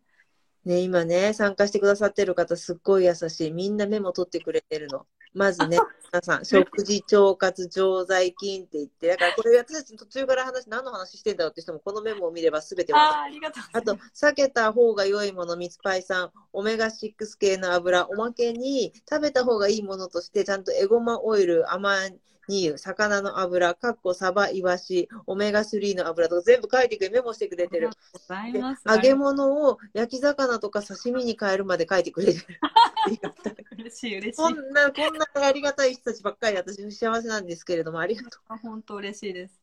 [0.64, 3.50] ね、今ね、参加してくださってる方、すっごい優しい。
[3.50, 5.06] みんなメモ取ってくれてるの。
[5.34, 5.78] まずね、
[6.12, 13.40] 皆さん、食事、腸活、常在菌って言って、だからこれ私たち途中から話、何の話してんだろうって人も、このメモを見れば全て分かる。
[13.72, 22.08] ああと、避けた方が良いもの、ミツパイさん、オメガ6系の油、おまけに食べた方がいいものとして、ちゃんとエゴマオイル、甘
[22.52, 27.88] 2、魚の油、かっこサバ、イワシ、オメガ3の油とか全部書いてくれ、メモしてくれてる。
[28.86, 32.46] 揚げ物を焼き魚とか刺身に変えるまで書いてくれてる。
[33.72, 34.36] 嬉しい、嬉しい。
[34.36, 38.56] こんな、こんなありがたい人たちばっかり私幸せなんですけれども、ありがとう。
[38.58, 39.60] 本当嬉しいです。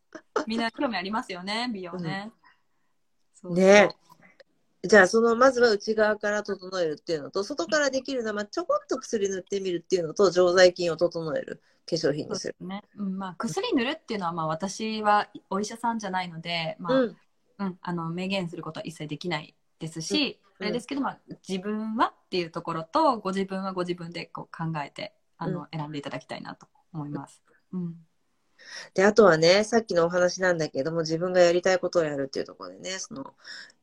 [0.48, 2.32] みんな興味ありますよね、美容ね。
[3.44, 3.96] うん、ね
[4.84, 11.62] じゃあそのまずは内側から整えるっていうのと外からできるのは、ちょこっと薬塗ってみるっていうのと常在菌を整える
[11.96, 12.56] 粧品にする。
[12.62, 12.84] ね。
[12.98, 17.18] うん、まあ薬塗るっていうのはまあ私はお医者さんじゃないので、まあ、うん。
[17.60, 27.42] うん、あの明言することは一切できないですし、うんあれですけど、まあ自分はっていうところとご自分はご自分でこう考えてあの、うん選んでいただきたいなと思います。
[27.72, 27.96] うん。
[28.94, 33.36] で、あとはね、さっきのお話なんだけども、自分がやりたいことをやるっていうところでね、その、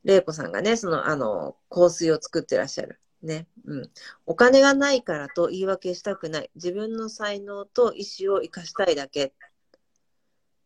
[0.03, 2.99] 玲子さんがね、その、あの、香水を作ってらっしゃる。
[3.21, 3.47] ね。
[3.65, 3.91] うん。
[4.25, 6.51] お金がないからと言い訳したくない。
[6.55, 9.25] 自分の才能と意思を生かしたいだけ。
[9.25, 9.31] っ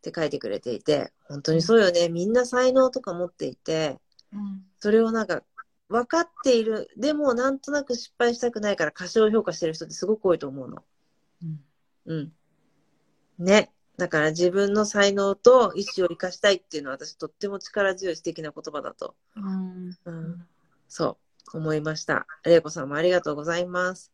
[0.02, 2.08] て書いてくれていて、本当にそうよね。
[2.08, 4.00] みんな才能とか持っていて、
[4.32, 5.42] うん、それをなんか、
[5.88, 6.88] 分かっている。
[6.96, 10.84] でも、なんとなく失敗したくないから過小評価してる人ってすごく多いと思うの。
[11.42, 11.60] うん
[12.06, 12.32] うん。
[13.38, 13.70] ね。
[13.98, 20.46] だから自分の才能と意思を生かしたいっていうのは私とっても力強い素敵な言葉だと、うんうん、
[20.88, 21.16] そう
[21.58, 22.26] 思いました。
[22.44, 24.12] 玲子さんもありがとうございます。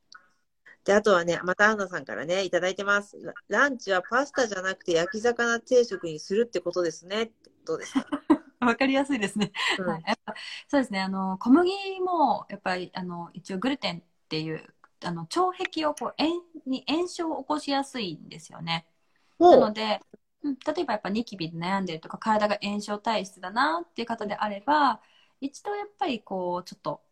[0.84, 3.18] で、あとはね、またアンナさんからね、いただいてます。
[3.20, 7.30] ラランチはパスタじゃなくて焼き魚定食にするってことですね。
[7.66, 8.07] どうですか、
[8.61, 9.53] わかりやすいですね。
[9.78, 10.34] うんはい、やっぱ
[10.66, 11.70] そうですねあの小麦
[12.01, 14.64] もやっぱりあの一応グルテンっていう
[15.05, 18.86] あの腸壁をこう炎に炎症を起こしやすいんですよね。
[19.39, 25.01] なので、うん例えばやっぱニキビで悩んでるとか体が炎症体質だなっていう方であれば
[25.41, 27.03] 一度やっぱりこうちょっと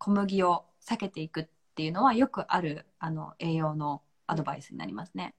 [0.00, 5.34] 小麦を避けていくっていうのはよくあるあの栄養のアドバイスになりますね。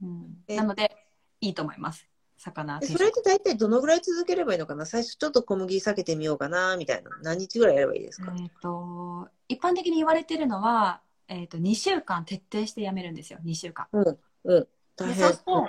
[0.00, 0.96] うん、えなので、
[1.40, 2.08] いいと思います。
[2.38, 3.22] 魚それっ食。
[3.22, 4.86] て大体どのぐらい続ければいいのかな？
[4.86, 7.10] 最初ちょっと小麦避けてみようかな、みたいな。
[7.22, 13.40] 何日ぐらいやればいいですか、えっ、と、一般的に言われてるのは、えっ、と、2週間徹底してやめるんですよ。
[13.44, 13.86] 2週間。
[13.92, 14.68] うん、うん。
[14.96, 15.38] でそうする。
[15.44, 15.68] と、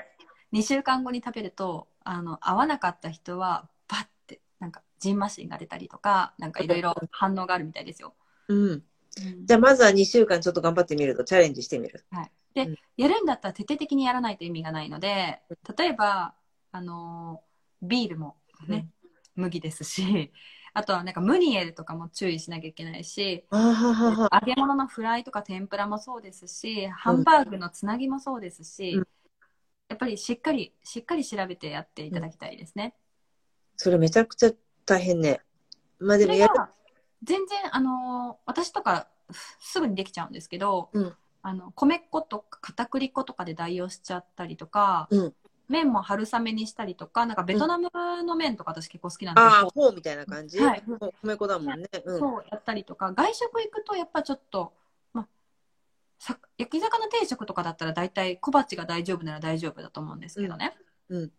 [0.54, 8.16] 2週間後に食べると、あの、合わなかった人は、バッて、なんか、ジンマシンが出たりとか、なんかいろいろ反応があるみたいですよ。
[8.48, 8.60] うん。
[8.70, 8.84] うん
[9.46, 12.04] じゃあまずは2週間ちょっと頑張ってみると、チャレンジしてみる。
[12.10, 15.42] はい、で、うんやるんだったら徹底的にやらないと意味がないので
[15.78, 16.36] 例えば、
[16.72, 18.38] あのービールも
[18.68, 18.88] ね、
[19.36, 20.32] 麦ですし
[20.74, 23.46] あとはなんかムニエルとかも注意しなきゃいけないし。
[23.52, 29.08] 揚げ物のフライとか天ぷらもそうですしハンバーグのつなぎもそうですし、うん
[29.90, 32.96] やっぱりしっかりしっかり調べてやっていただきたいですね。
[33.76, 34.52] それめちゃくちゃ
[34.86, 35.42] 大変ね。
[36.00, 36.56] まあでもやる。
[36.56, 36.70] が
[37.24, 39.08] 全然あのー私とか
[39.60, 41.14] すぐにできちゃうんですけど、うん
[41.46, 45.34] あの米粉とか片栗粉とかで代用しちゃったりとか、うん
[45.70, 47.90] 麺も春雨にしたりとかなんかベトナム
[48.24, 50.84] の麺とか私結構好きなんですああ、けど、フォーみたいな感じ、はい
[51.24, 51.88] 米粉だもんね。
[52.06, 52.20] うん。
[52.20, 54.74] そうやったりとか外食行くとやっぱちょっと、
[55.14, 55.26] ま、
[56.20, 60.76] さ焼き魚定食とかだったら大体小鉢が大丈夫なら大丈夫だと思うんですけどね。
[61.10, 61.32] うん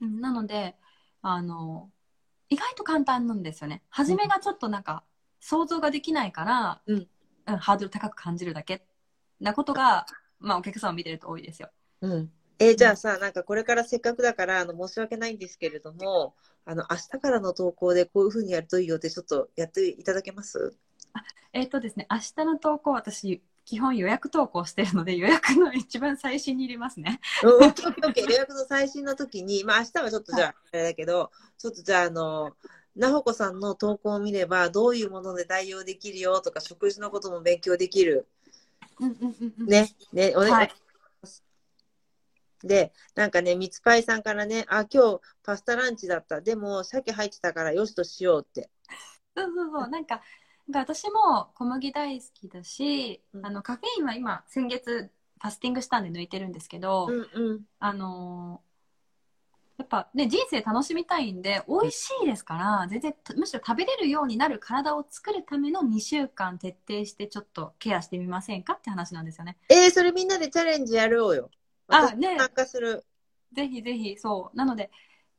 [0.00, 0.74] うんなので
[1.22, 1.88] あの
[2.48, 3.82] 意外と簡単なんですよね。
[3.90, 5.04] 初めがちょっとなんか
[5.40, 7.08] 想像ができないから、うんうん
[7.60, 8.84] ハードル高く感じるだけ
[9.40, 10.04] なことが、
[10.38, 11.70] まあ、お客さんを見てると多いですよ。
[12.02, 12.30] うん。
[12.58, 16.34] えーじゃあさ、なんかこれからせっかくだから、あの、申し訳ないんですけれども、
[16.66, 20.76] あの、明日からの投稿でこういうふうにやるといいよってちょっとやっていただけます？
[21.54, 27.20] えっ、とですね、明日の投稿、私、基本予約投稿してるので、予約の一番最新に入れますね。
[27.42, 32.56] 予約の最新の時に、まあ明日はちょっとじゃあ、あれだけど、ちょっとじゃあ、あの、
[32.96, 38.26] なほこさんの投稿を見れば、どういうもので代用できるよとか、食事のことも勉強できる。
[39.00, 39.66] うんうんうんうん。
[39.66, 40.72] ね、ね、お願いしはい
[41.20, 41.44] ます。
[42.64, 46.40] で、なんかね、みつぱいさんからね、あ、今日パスタランチだった。
[46.40, 48.70] でも、鮭入ってたからよしとしようって。
[49.36, 49.88] そうそうそう。
[49.90, 50.22] なんか、
[50.68, 55.10] なんか私も小麦大好きだし、うんあの、カフェインは今、先月、
[55.40, 57.60] ファスティングしたんで抜いてるんですけど、うんうん。
[57.78, 58.68] あのー
[59.78, 69.56] やっぱね、人生楽しみたいんで、美味しいですから、全然、むしろ食べれるようになる体を作るための2週間徹底してちょっとケアしてみませんかって話なんですよね。
[69.68, 71.50] えー、それみんなでチャレンジやろうよ。
[71.86, 73.04] あ私ね参加する。
[73.52, 74.56] ぜひぜひ、そう。
[74.56, 74.90] なので、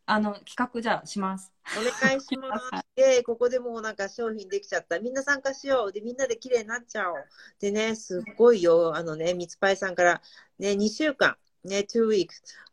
[0.10, 1.54] あの、企画じゃあします。
[1.78, 2.72] お願いします。
[2.96, 5.00] で、ここでもうなんか商品できちゃった。
[5.00, 5.92] みんな参加しよう。
[5.92, 7.16] で、みんなで綺麗になっちゃおう。
[7.60, 8.96] でね、すっごいよ。
[8.96, 10.22] あのね、みつぱいさんから、
[10.58, 12.28] ね、2週間、ね、2 weeks。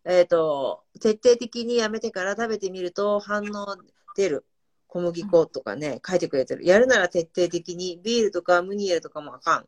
[0.06, 3.76] えっ、と、徹底的にやめてから食べてみると反応
[4.16, 4.46] 出る。
[4.88, 6.64] 小麦粉とかね、書いてくれてる。
[6.64, 9.66] やるなら徹底的に、ビールとかムニエルとかもあかん。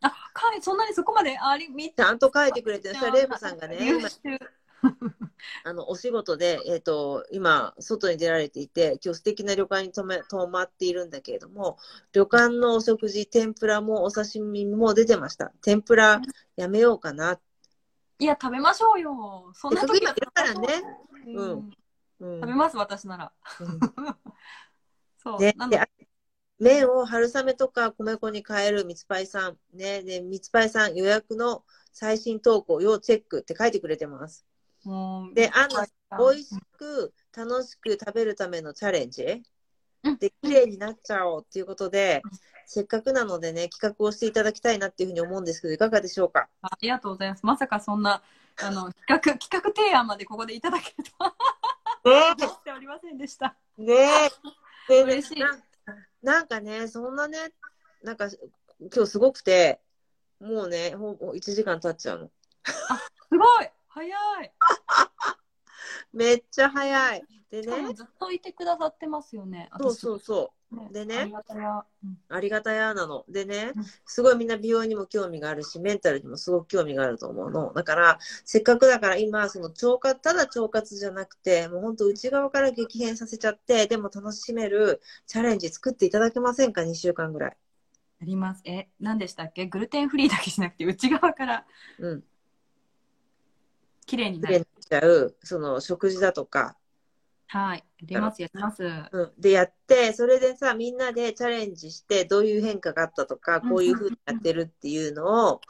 [0.00, 2.94] あ、かい、そんなにそこまで、あり、みちゃんと書いてくれてる。
[2.94, 3.76] そしたらレイムさんがね、
[5.64, 11.78] あの、お仕事で、えっ、と、今、外に出られていて、今日素敵な旅館に泊め泊まっているんだけれども、
[12.12, 15.52] 旅館のお食事、天ぷらもお刺身も出てました。
[15.62, 16.20] 天ぷら
[16.56, 17.38] やめようかな。
[18.18, 19.50] いや、食べましょうよ。
[19.54, 20.82] そんな時はせっかく今いるからね
[21.26, 21.70] ううんん
[22.20, 23.32] うん食べます、私なら。
[23.60, 23.80] うん
[25.22, 25.40] そう。
[25.40, 25.80] ねで
[26.58, 29.56] 麺を春雨とか米粉に変えるみつぱいさん。
[29.72, 30.02] ね。
[30.02, 34.46] で、みつぱいさん予約の最新投稿要チェックって書いてくれてます。
[34.84, 35.86] もうで、アンナ
[36.18, 39.42] お美味しく楽しく食べるためのチャレンジ？
[40.04, 40.16] うん。
[40.18, 42.30] で綺麗になっちゃおうっていうことでうん
[42.72, 46.48] せっかくなのでね企画をしていただきたいなっていうふうに思うんですけどいかがでしょうか？
[46.62, 47.44] ありがとうございます。
[47.44, 48.22] まさかそんな、
[48.62, 51.34] あの、 企画、企画提案までここでいただけるとは。
[52.04, 53.56] ね思っておりませんでした。
[53.78, 53.82] え。
[53.82, 54.30] ね
[54.88, 55.02] え。
[55.02, 55.40] 嬉しい。
[55.40, 55.58] な
[56.22, 57.52] なんかねそんなね
[58.02, 58.28] なんか
[58.78, 59.80] 今日すごくて
[60.38, 62.30] もうねほぼ1時間経っちゃうの。
[62.64, 64.06] すごい早
[64.42, 64.52] い
[66.12, 69.68] めっちゃ早いでねずっといてくださってますよね。
[69.80, 71.84] そうそうそねでねありがたや。
[72.04, 77.72] うんうありがたやなのでねうんすごいみんな美容にも興味があるし、メンタルにもすごく興味があると思うの。
[77.72, 87.56] だから、せっかくだから今、その腸活、ただ腸活じゃなくて、もう本当内側から激変させちゃって、でも楽しめるチャレンジ作っていただけませんか ?2 週間ぐらい。
[88.20, 88.62] あります。
[88.66, 89.66] え、何でしたっけ？
[89.66, 91.66] グルテンフリーだけじゃなくて、内側から
[91.98, 92.24] うん。
[94.10, 96.76] 綺麗になっちゃう、その食事だとか、
[97.46, 97.84] はい。
[98.08, 98.82] やります、やります。
[98.82, 99.32] うん。
[99.38, 105.60] で、やって、それでさ、みんなでチャレンジして、どういう変化があったとか、こういうふうにやってるっていうのを、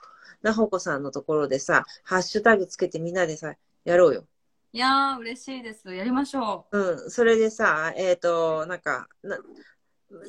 [0.41, 4.27] なほこさんのところでさ、ハッシュタグつけてみんなでさ、やろうよ。
[4.73, 5.95] いやー、嬉しいです。
[5.95, 9.37] やりましょうん、それでさ、えっ、と、なんかな、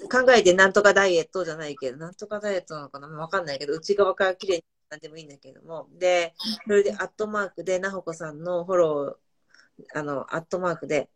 [0.10, 5.88] 考えてなんとかダイエットじゃないけど、なんとかダイエットなのかなわかんないけど、内側から綺麗になんでもいいんだけども。
[5.98, 6.34] で、
[6.68, 11.10] それでアットマークで、なほこさんのフォロー、あの、アットマークで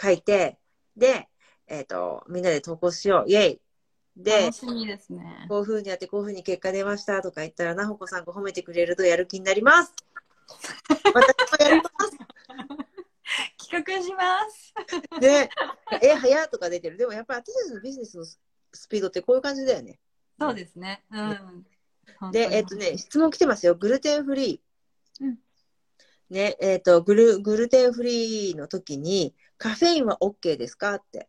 [0.00, 0.56] 書いて、
[0.96, 1.28] で、
[1.66, 3.30] えっ、と、みんなで投稿しよう。
[3.30, 3.60] イェイ
[4.16, 4.64] でです
[5.12, 5.46] ね。
[5.48, 9.92] こういう風にやって、こういう風に結果出ましたとか言ったら、なほこさんが褒めてくれるとやる気になります。
[11.12, 12.18] 私もやります。
[13.58, 14.74] 企画します。
[15.20, 15.50] で、
[16.00, 16.96] え、早っとか出てる。
[16.96, 18.38] でもやっぱり私たちのビジネスのス
[18.72, 19.98] スピードってこういう感じだよね。
[20.38, 21.04] そうですね。
[21.10, 21.66] うん。
[22.32, 23.74] で、えっ、とね、質問来てますよ。
[23.74, 25.24] グルテンフリー。
[25.24, 25.38] うん
[26.30, 31.28] ね、えっ、とグル、グルテンフリーの時に、カフェインは OK ですかって。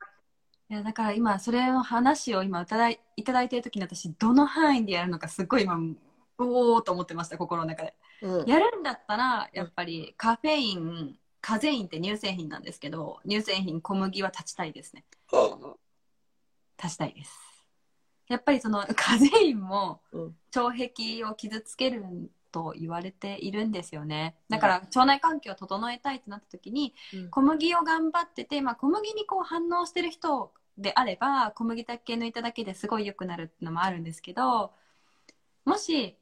[0.69, 5.95] いやだから今それの話を今いただいいただいている時に私どの範囲でやるのかすごい今う
[6.39, 8.49] おーと思ってました心の中でうん。
[8.49, 15.05] やるんだったらやっぱりカフェインカゼインって乳製品なんですけど乳製品小麦は断ちたいですね
[16.81, 17.54] 足したいです
[18.27, 20.37] やっぱりその カゼインもうん。
[20.55, 24.37] 腸壁を傷つけると言われているんですよね。
[24.47, 27.29] だから腸内環境を整えたいってなった時にうん。
[27.29, 34.73] 小麦を頑張ってて、まあ、小麦にこう反応してる人であれば小麦だけ抜いただけですごい良くなるってのもあるんですけど
[35.63, 36.17] もし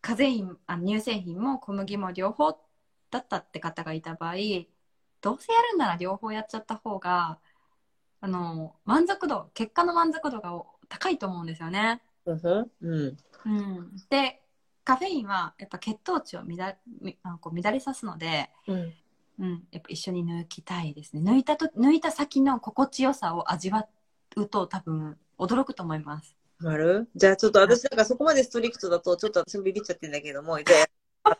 [0.00, 2.58] カゼインあ乳製品も小麦も両方
[3.10, 4.34] だったって方がいた場合
[5.20, 7.38] どうせやるんなら両方やっちゃった方が
[8.20, 12.02] あの満足度結果の満足度が高いと思うんですよね。
[12.26, 14.42] うんで
[14.84, 16.74] カフェインはやっぱ血糖値を乱
[17.40, 18.92] こう乱れさすので、うん。
[19.38, 21.22] うん、やっぱ一緒に抜きたいですね。
[21.22, 23.86] 抜いたと抜いた先の心地よさを味わ
[24.36, 26.36] うと多分驚くと思います。
[26.58, 30.76] 丸じゃあちょっと私なんかそこまでストリクトだとちょっと私もビビっちゃってんだけども、じゃ
[31.24, 31.36] あ、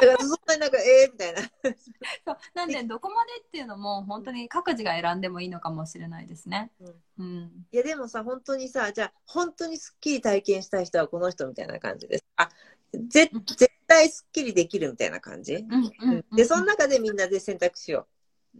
[0.00, 1.40] だからそんなになんか、えーみたいな。
[1.42, 6.70] そうなんでどこまでっていうのも本当に各自が選んでもいいのかもしれないですね。
[7.18, 12.24] うん、いやでもさ、本当にさ、じゃあ本当にスッキリ体験したい人はこの人みたいな感じです。
[12.36, 12.48] あ、
[13.08, 15.56] ぜうん絶対スッキリできるみたいな感じ。
[15.56, 18.06] うんうんうんで、その中でみんなで選択しよ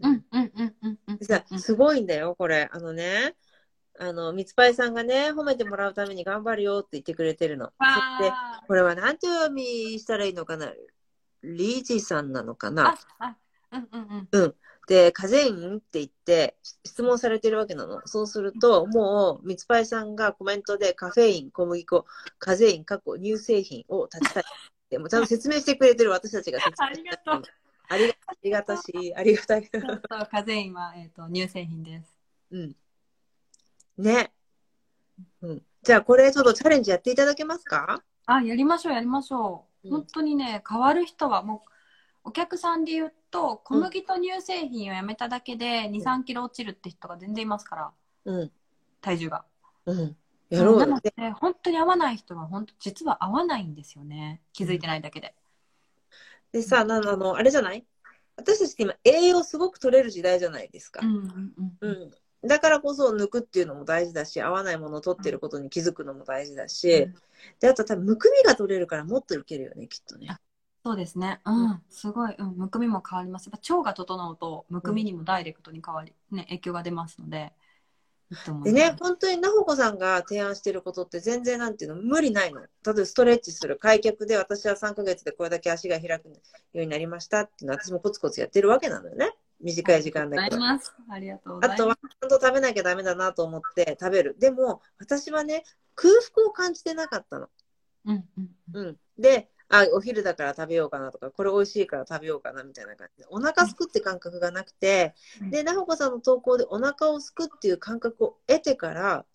[0.01, 0.07] う。
[0.07, 2.69] うんうんうんうんうんでさ、すごいんだよ、これ。
[2.71, 3.35] あのね、
[3.97, 7.65] あの、みつぱいさんがね、褒めてもらうために頑張るよって言ってくれてるの。
[7.65, 9.63] そして、わこれは何てお読み
[9.99, 10.71] したらいいのかな
[11.43, 12.87] リージさんなのかーな？
[12.89, 13.35] ああ
[13.71, 14.55] うんうんうん
[14.87, 18.01] で、カゼインって言って質問されてるわけなの。
[18.07, 22.05] そうすると、もう、みつぱいさんがコメントでカフェイン、小麦粉、
[22.39, 24.45] カゼイン、過去、乳製品を立ちたいっ
[24.89, 27.43] て、 もうちゃんと説明してくれてる私たちが説明ありがとう。
[27.87, 29.69] ありがありがたし、ありがたい。
[30.31, 32.17] カゼインは、えー、と乳製品です。
[32.49, 32.75] うん。
[33.99, 34.33] ね。
[35.43, 35.63] うん。
[35.83, 38.03] じゃあ、これちょっとチャレンジやっていただけますか？
[38.25, 39.68] あ、やりましょう、やりましょう。
[39.83, 41.63] うん本当にね、変わる人はも
[42.25, 47.91] う、お客さんで言うと、小麦と乳製品をやめただけで2、3キロ落ちるって人が全然いますから、
[48.25, 48.51] うん。
[49.01, 49.45] 体重が。
[49.85, 50.17] うん。
[50.49, 50.99] やろうよなの。
[50.99, 54.41] で、本当に合わない人は、本当、実は合わないんですよね。
[54.53, 55.33] 気づいてないだけで。
[56.51, 57.85] でさ、なあの、あれじゃない？
[58.35, 61.01] 私たちって今、栄養すごく取れる時代じゃないですか。
[61.01, 61.89] うんうんうん。
[61.89, 62.11] うん。
[62.43, 67.15] だからこそ抜くっていうのも大事だし、合わないものを取ってることに気づくのも大事だし、うん
[67.59, 70.37] で、あと多分、むくみが取れるからもっといけるよね、きっとね。
[70.83, 71.41] そうですね。
[71.45, 71.81] うん。
[71.89, 72.35] すごい。
[72.37, 72.57] うん。
[72.57, 73.47] むくみも変わります。
[73.47, 77.53] やっぱ腸が整うと、むくみにもダイレクトに変わり、ね、影響が出ますので。
[78.63, 82.61] でね、本当になほこさんが提案してることって全然なんていうの、無理ないの。
[82.61, 86.35] 例えばストレッチする、開脚で私は3ヶ月でこれだけ足が開くよ
[86.75, 89.35] うになりましたっていうのは私もコツコツやってるわけなのよね。
[89.61, 90.57] 短い時間だけど
[91.09, 91.69] ありがとうござい。
[91.69, 91.75] ます。
[91.75, 94.35] あとは、ちゃんと食べなきゃダメだなと思って食べる。
[94.39, 95.63] でも、私はね、
[95.95, 97.49] 空腹を感じてなかったの。
[98.05, 98.87] うんうんうん。
[98.87, 98.97] うん。
[99.17, 109.25] で、あ、お昼だから食べようかなとか、これ美味しいから食べようかなみたいな感じで、お腹すくって感覚がなくて、うんで、なほこさんの投稿でお腹をすくっていう感覚を得てから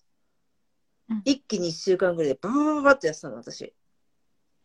[1.09, 3.75] うん、一気に1週間ぐらいでバーバーバーってやってたの、私。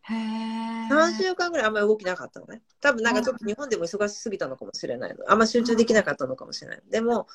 [0.02, 0.88] へえ。
[0.88, 2.62] 3週間ぐらいあんまり動きなかったのね。
[2.80, 5.24] 多分なんかちょっと日本でも忙しすぎたのかもしれないの。
[5.28, 6.82] あんま集中できなかったのかもしれない。
[6.90, 7.26] でも、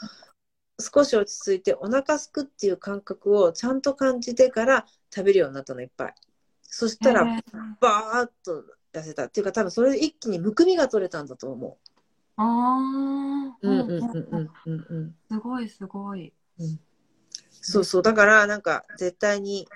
[0.80, 6.16] 少し落ち着いてお腹すくっていう感覚をちゃんと感じてから食べるようになったの、いっぱい。
[6.64, 7.24] そしたら、
[7.80, 11.78] バーッと痩せたっていうか、多分それで一気にむくみが取れたんだと思
[12.38, 13.58] ああ。
[13.62, 13.70] う。
[13.70, 15.16] うんうんうんうんうんうん。
[15.32, 16.34] すごいすごい。
[17.62, 18.02] そうそう。
[18.02, 19.68] だから、なんか、絶対に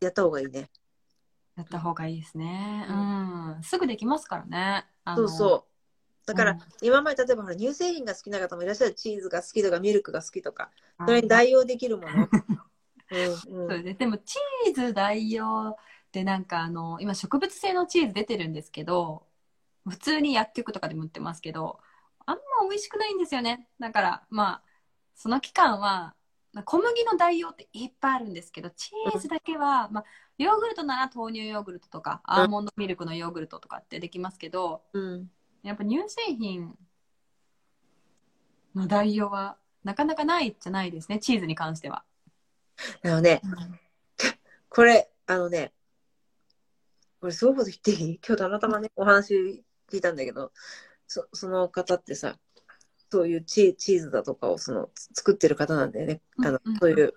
[0.00, 0.70] やった方がいいね。
[1.56, 2.86] やった方がいいですね。
[2.88, 3.62] ううん。
[3.62, 4.86] すぐできますからね。
[5.16, 6.26] そうそう。
[6.26, 8.94] だから、うん今まで例えばほら乳製品が好きな方もいらっしゃる。
[8.94, 12.28] チーズが好きとか、ミルクが好きとか、あそれに代用できるもの。
[13.10, 15.76] うんそううんですでもチーズ代用
[16.12, 19.26] でなんかあの今植物性のチーズ出てるんですけど
[19.88, 21.80] 普通に薬局とかでも売ってますけど
[22.26, 24.62] あんま美味しくないんですよねだからまあ
[25.14, 26.14] その期間は
[26.62, 30.04] 小麦の代用っていっぱいあるんですけどチーズだけは、まあ、
[30.38, 35.30] ヨーグルトなら豆乳ヨーグルトとかアーモンドミルクのヨーグルトとかってできますけど、うん。
[35.62, 36.76] やっぱ乳製品
[38.74, 42.04] の代用はなかなかないじゃないですねチーズに関しては。
[43.02, 43.40] あのね、
[44.68, 45.72] これ、あのね、
[47.20, 48.20] これすごいこと言っていい？
[48.26, 50.52] 今日たまたまね、お話聞いたんだけど、
[51.06, 52.36] そその方ってさ、
[53.14, 56.20] そういうチチーズだとかをそのつ作ってる方なんだよね。
[56.44, 57.14] あのそういう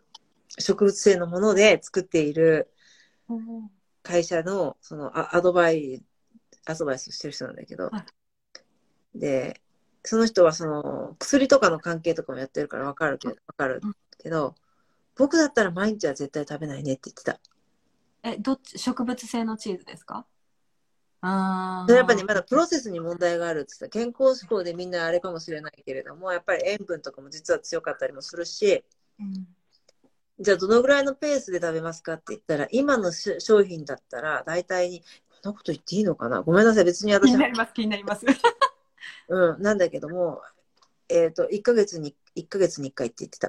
[0.60, 2.70] 植物性のもので作っている
[3.30, 3.70] うん
[4.04, 6.04] 会社のそのアアドバイ、
[6.66, 8.06] アドバイスしてる人なんだけど、は
[9.16, 9.60] で、
[10.04, 13.82] その人はその薬とかの関係とかもやってるからわかるけど、わかる
[14.20, 14.56] けど、
[15.18, 17.40] 僕だったら毎日は絶対食べないねって言ってた。
[18.24, 20.26] えどっち植物性のチーズですか？
[21.30, 24.06] あやっぱね、まだプロセスに問題があるって言ってた。
[24.06, 28.84] 健康志向でみんなあれかもしれないけれども、やっぱり塩分とかも実は強かったりもするし、
[29.20, 29.48] うん
[30.40, 35.02] じゃあどのぐらいのペースで食べますかって言ったら、今のし商品だったら大体に、
[35.42, 36.42] こんなこと言っていいのかな？
[36.44, 38.26] ごめんなさい、別に気私になります気になります。
[39.30, 40.42] うん、なんだけども、
[41.10, 43.48] えっ、と、1ヶ月に、1ヶ月に1回って言ってた。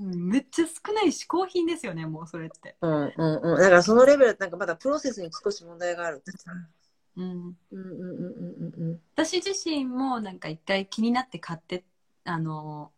[0.00, 2.74] うんめっちゃ少ない嗜好品ですよねもうそれって。
[2.80, 3.56] うん、うん、うん。
[3.58, 6.52] だからそのレベル、なんかまだプロセスに少し問題があるって言ってた。
[7.16, 7.26] うん。
[7.26, 9.00] うん、うん、うん、うん、うん。
[9.14, 11.84] 私自身もなんか一回気になって買って
[12.24, 12.92] あの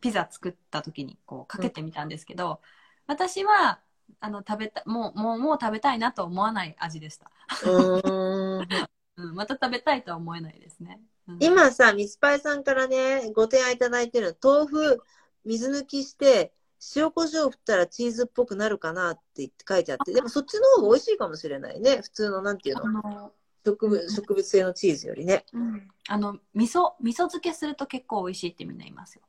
[0.00, 2.60] ピザ作った時にこうかけてみたんですけど、
[3.06, 3.80] 私は
[4.20, 7.30] あの食べたもうもうもう食べたいなと思わない味でした、
[7.64, 8.68] うーん。
[9.16, 11.38] うん、また食べたいとは思えないですね、うん。
[11.40, 15.02] 今さ、ミスパイさんからね、ご提案いただいてる豆腐、
[15.44, 16.52] 水抜きして、
[16.96, 22.00] 塩コショウ振ったらチーズっぽくなるかなって言って書いてあって、でもそっちの方が美味しいかもしれないね。
[22.02, 23.32] 普通の、なんていうあの、の、
[23.64, 25.44] 植物植物性のチーズよりね。
[25.52, 29.22] うん、あの味噌味噌漬けすると結構美味しいってみんな言いますよ。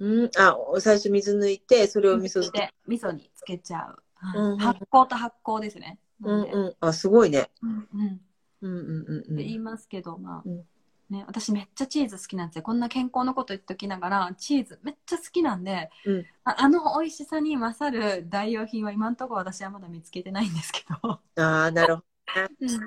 [0.00, 2.58] うん、あ、最初水抜いて、それを味噌漬け。
[2.58, 4.38] で味噌につけちゃう、はい。
[4.38, 6.76] うんうん発酵と発酵ですね、うんうん。
[6.80, 7.50] あ、すごいね。
[7.62, 8.20] うんうん。
[8.62, 9.36] うんうんうんうん。
[9.36, 10.42] 言いますけど、まあ。
[10.44, 10.64] うん
[11.10, 12.62] ね、私めっちゃチーズ好きなんですよ。
[12.62, 16.26] こんな健康のこと言っときながらチーズめっちゃ好きなんで、うん。
[16.44, 22.02] ああの美味しさに勝る代用品は今のところ私はまだ見つけてないんですけど、ああ、なるほ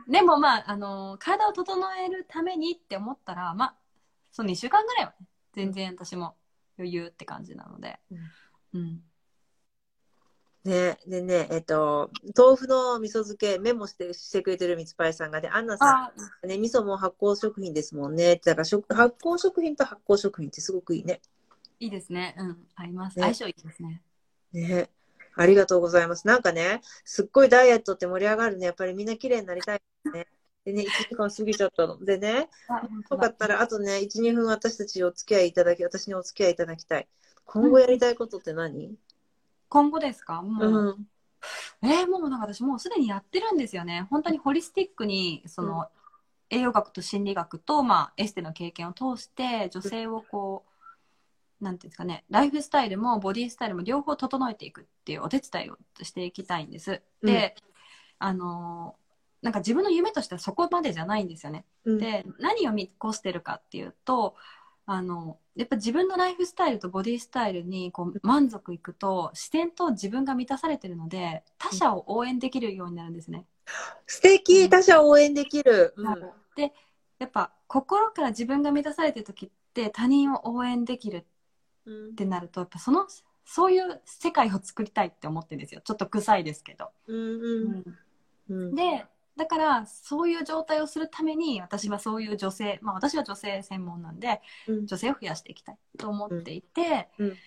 [0.10, 3.76] でもまあ、あの体を整えるためにって思ったらまあ
[4.32, 6.36] その2週間ぐらいはね全然私も
[6.78, 8.18] 余裕って感じなので、うん。
[8.80, 9.09] ど。
[10.66, 18.36] ね、でね、えっと、豆腐の味噌漬けメモしてしてくれてるみつぱいさんがで、アンナさん、あね、味噌も発酵食品ですもんね。
[18.44, 21.22] だから食発酵食品と発酵食品ってすごくいいね。
[21.80, 24.02] いいですねうん合います、ね相性いいですね
[24.52, 24.90] ね。
[25.36, 26.28] ありがとうございます。
[26.28, 28.66] なんかね、すっごいダイエットって盛り上がるね。
[28.66, 29.82] やっぱりみんな綺麗になりたい
[30.14, 30.28] ね。
[30.66, 32.04] でね、1時間過ぎちゃったの。
[32.04, 32.50] でね、
[33.10, 37.08] よかったら、あとね、1、2分私たちお付き合いいただき、私にお付き合いいただきたい。
[37.46, 38.98] 今後やりたいことって何？
[39.70, 40.42] 今後ですか？
[40.42, 41.08] もう、うん。
[41.82, 44.08] えーもうなんか私もうすでにやってるんですよね。
[44.10, 45.88] 本当にホリスティックにその、
[46.50, 50.66] 栄養学と心理学と、まあ、エステの経験を通して女性をこ
[51.62, 57.02] うなんていうんですかねライフスタイルもボディスタイルも両方整えていくっていうお手伝いをしていきたいんです。
[57.22, 57.56] で、
[58.18, 59.10] あのー
[59.42, 61.64] なんか自分の夢としてはそこまでじゃないんですよね。
[61.86, 64.36] うん、で何を見越してるかっていうと
[64.86, 73.46] あのやっぱ自分のライフスタイルとボディスタイルにこう満足いくと自然と自分が満たされてるので他者を応援できるようになるんですね。
[74.08, 75.94] 素敵他者を応援できる。
[75.98, 76.16] うん。
[76.56, 76.72] で
[77.20, 81.26] やっぱ心から自分が満たされてる時って他人を応援できる
[81.86, 82.12] うん。
[82.12, 83.06] ってなるとやっぱその
[83.44, 85.82] そういう世界を作りたいって思ってるんですよ。
[85.84, 86.92] ちょっと臭いですけど。
[87.08, 87.18] うん。
[87.18, 87.86] うん。
[88.50, 88.76] うん。
[88.76, 89.06] で
[89.40, 94.86] だからそういう状態をするために私はそういう女性まあ私は女性専門なんでうん。
[94.86, 97.28] 女性を増やしていきたいと思っていて、うん。
[97.28, 97.38] うん。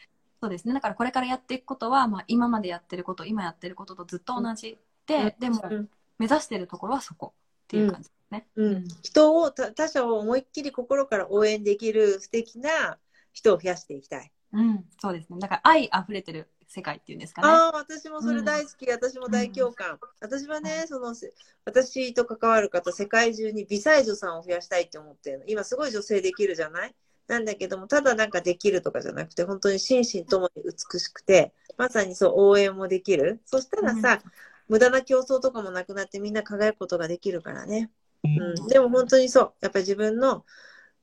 [0.41, 0.75] そうですね。
[0.75, 5.89] だからこれからやっていくことは、まあ、今までやってること今やってることとずっと同じで、でもうん。
[6.19, 7.35] 目指してるところはそこ
[7.65, 8.47] っていう感じですね。
[8.57, 12.99] うん、人を他他者を思いっきり心から応援できる素敵な
[13.33, 14.31] 人を増やしていきたい。
[14.53, 15.39] うん、そうですね。
[15.41, 17.49] だから愛あふれてる世界っていうんですかね。
[17.49, 19.99] ああ、私もそれ大好き、私も大共感。
[20.21, 21.35] 私はね、その、せ
[21.67, 25.45] 私と関わる方、世界中に美妻女さんを増やしたいって思ってるの。
[25.47, 26.95] 今すごい女性できるじゃない？
[27.29, 33.41] なんだけども、ただなんかできるとかじゃなくて、本当に心身ともに美しくて、まさにそう応援もできる。
[33.45, 34.23] そしたらさ、
[34.69, 37.91] 無駄な競争とかもなくなってみんな輝くことができるからね。
[38.25, 39.53] うん、でも本当にそう。
[39.61, 40.47] やっぱり自分の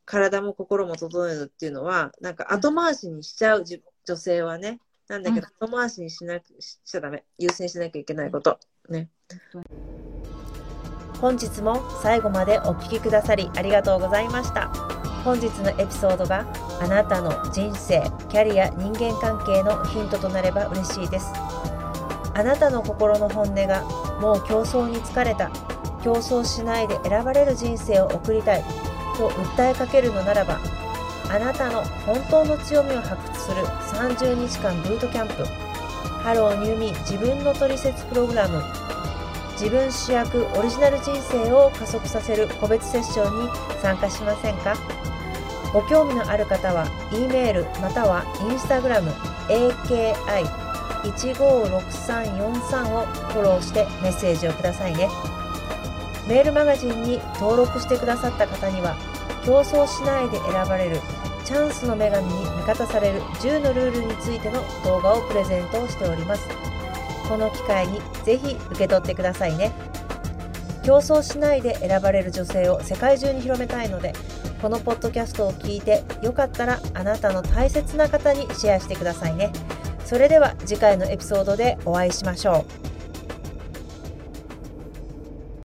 [0.05, 4.79] 体も心も整えるっていうのは、なんか後回しにしちゃう自女性はね。
[5.09, 7.25] なんだけど、後回しにしなくしちゃダメ。
[7.37, 8.59] 優先しなきゃいけないこと。
[8.89, 9.09] ね。
[11.19, 14.99] 本日も最後までお聞きくださりありがとうございました。
[15.23, 16.45] 本日のエピソードが
[16.81, 21.27] あなたの人生キャリア人間関係のヒントとなれば嬉しいです
[22.33, 23.83] あなたの心の本音が
[24.21, 25.49] もう競争に疲れた
[26.03, 28.63] 競争しないで選ばれる人生を送りたい
[29.17, 30.59] と訴えかけるのならば
[31.29, 35.45] あなたの本当の強みを発掘する30日間ブートキャンプ。
[36.23, 38.63] Hello New Me 自分のトリセツプログラム。
[39.53, 43.49] 自分主役オリジナル人生を加速させる個別セッションに
[43.81, 44.75] 参加しませんか？
[45.71, 49.03] ご興味のある方は E メールまたは Instagram
[51.03, 55.09] AKI156343 をフォローしてメッセージをくださいね。
[56.27, 58.95] メールマガジンに登録してくださった方には
[59.45, 61.01] 競争しないで選ばれる
[61.49, 66.47] チャンスの女神に味方される10のルールについての動画をプレゼントしております。
[67.27, 69.71] この機会にぜひ受け取ってくださいね。
[70.83, 74.13] 競争しないで選ばれる女性を世界中に広めたいので
[74.61, 79.51] このポッドキャストを聞いてよかったらあなたの大切な方にシェアしてくださいね。
[80.05, 82.63] それでは次回のエピソードでお会いしましょ
[82.95, 82.98] う。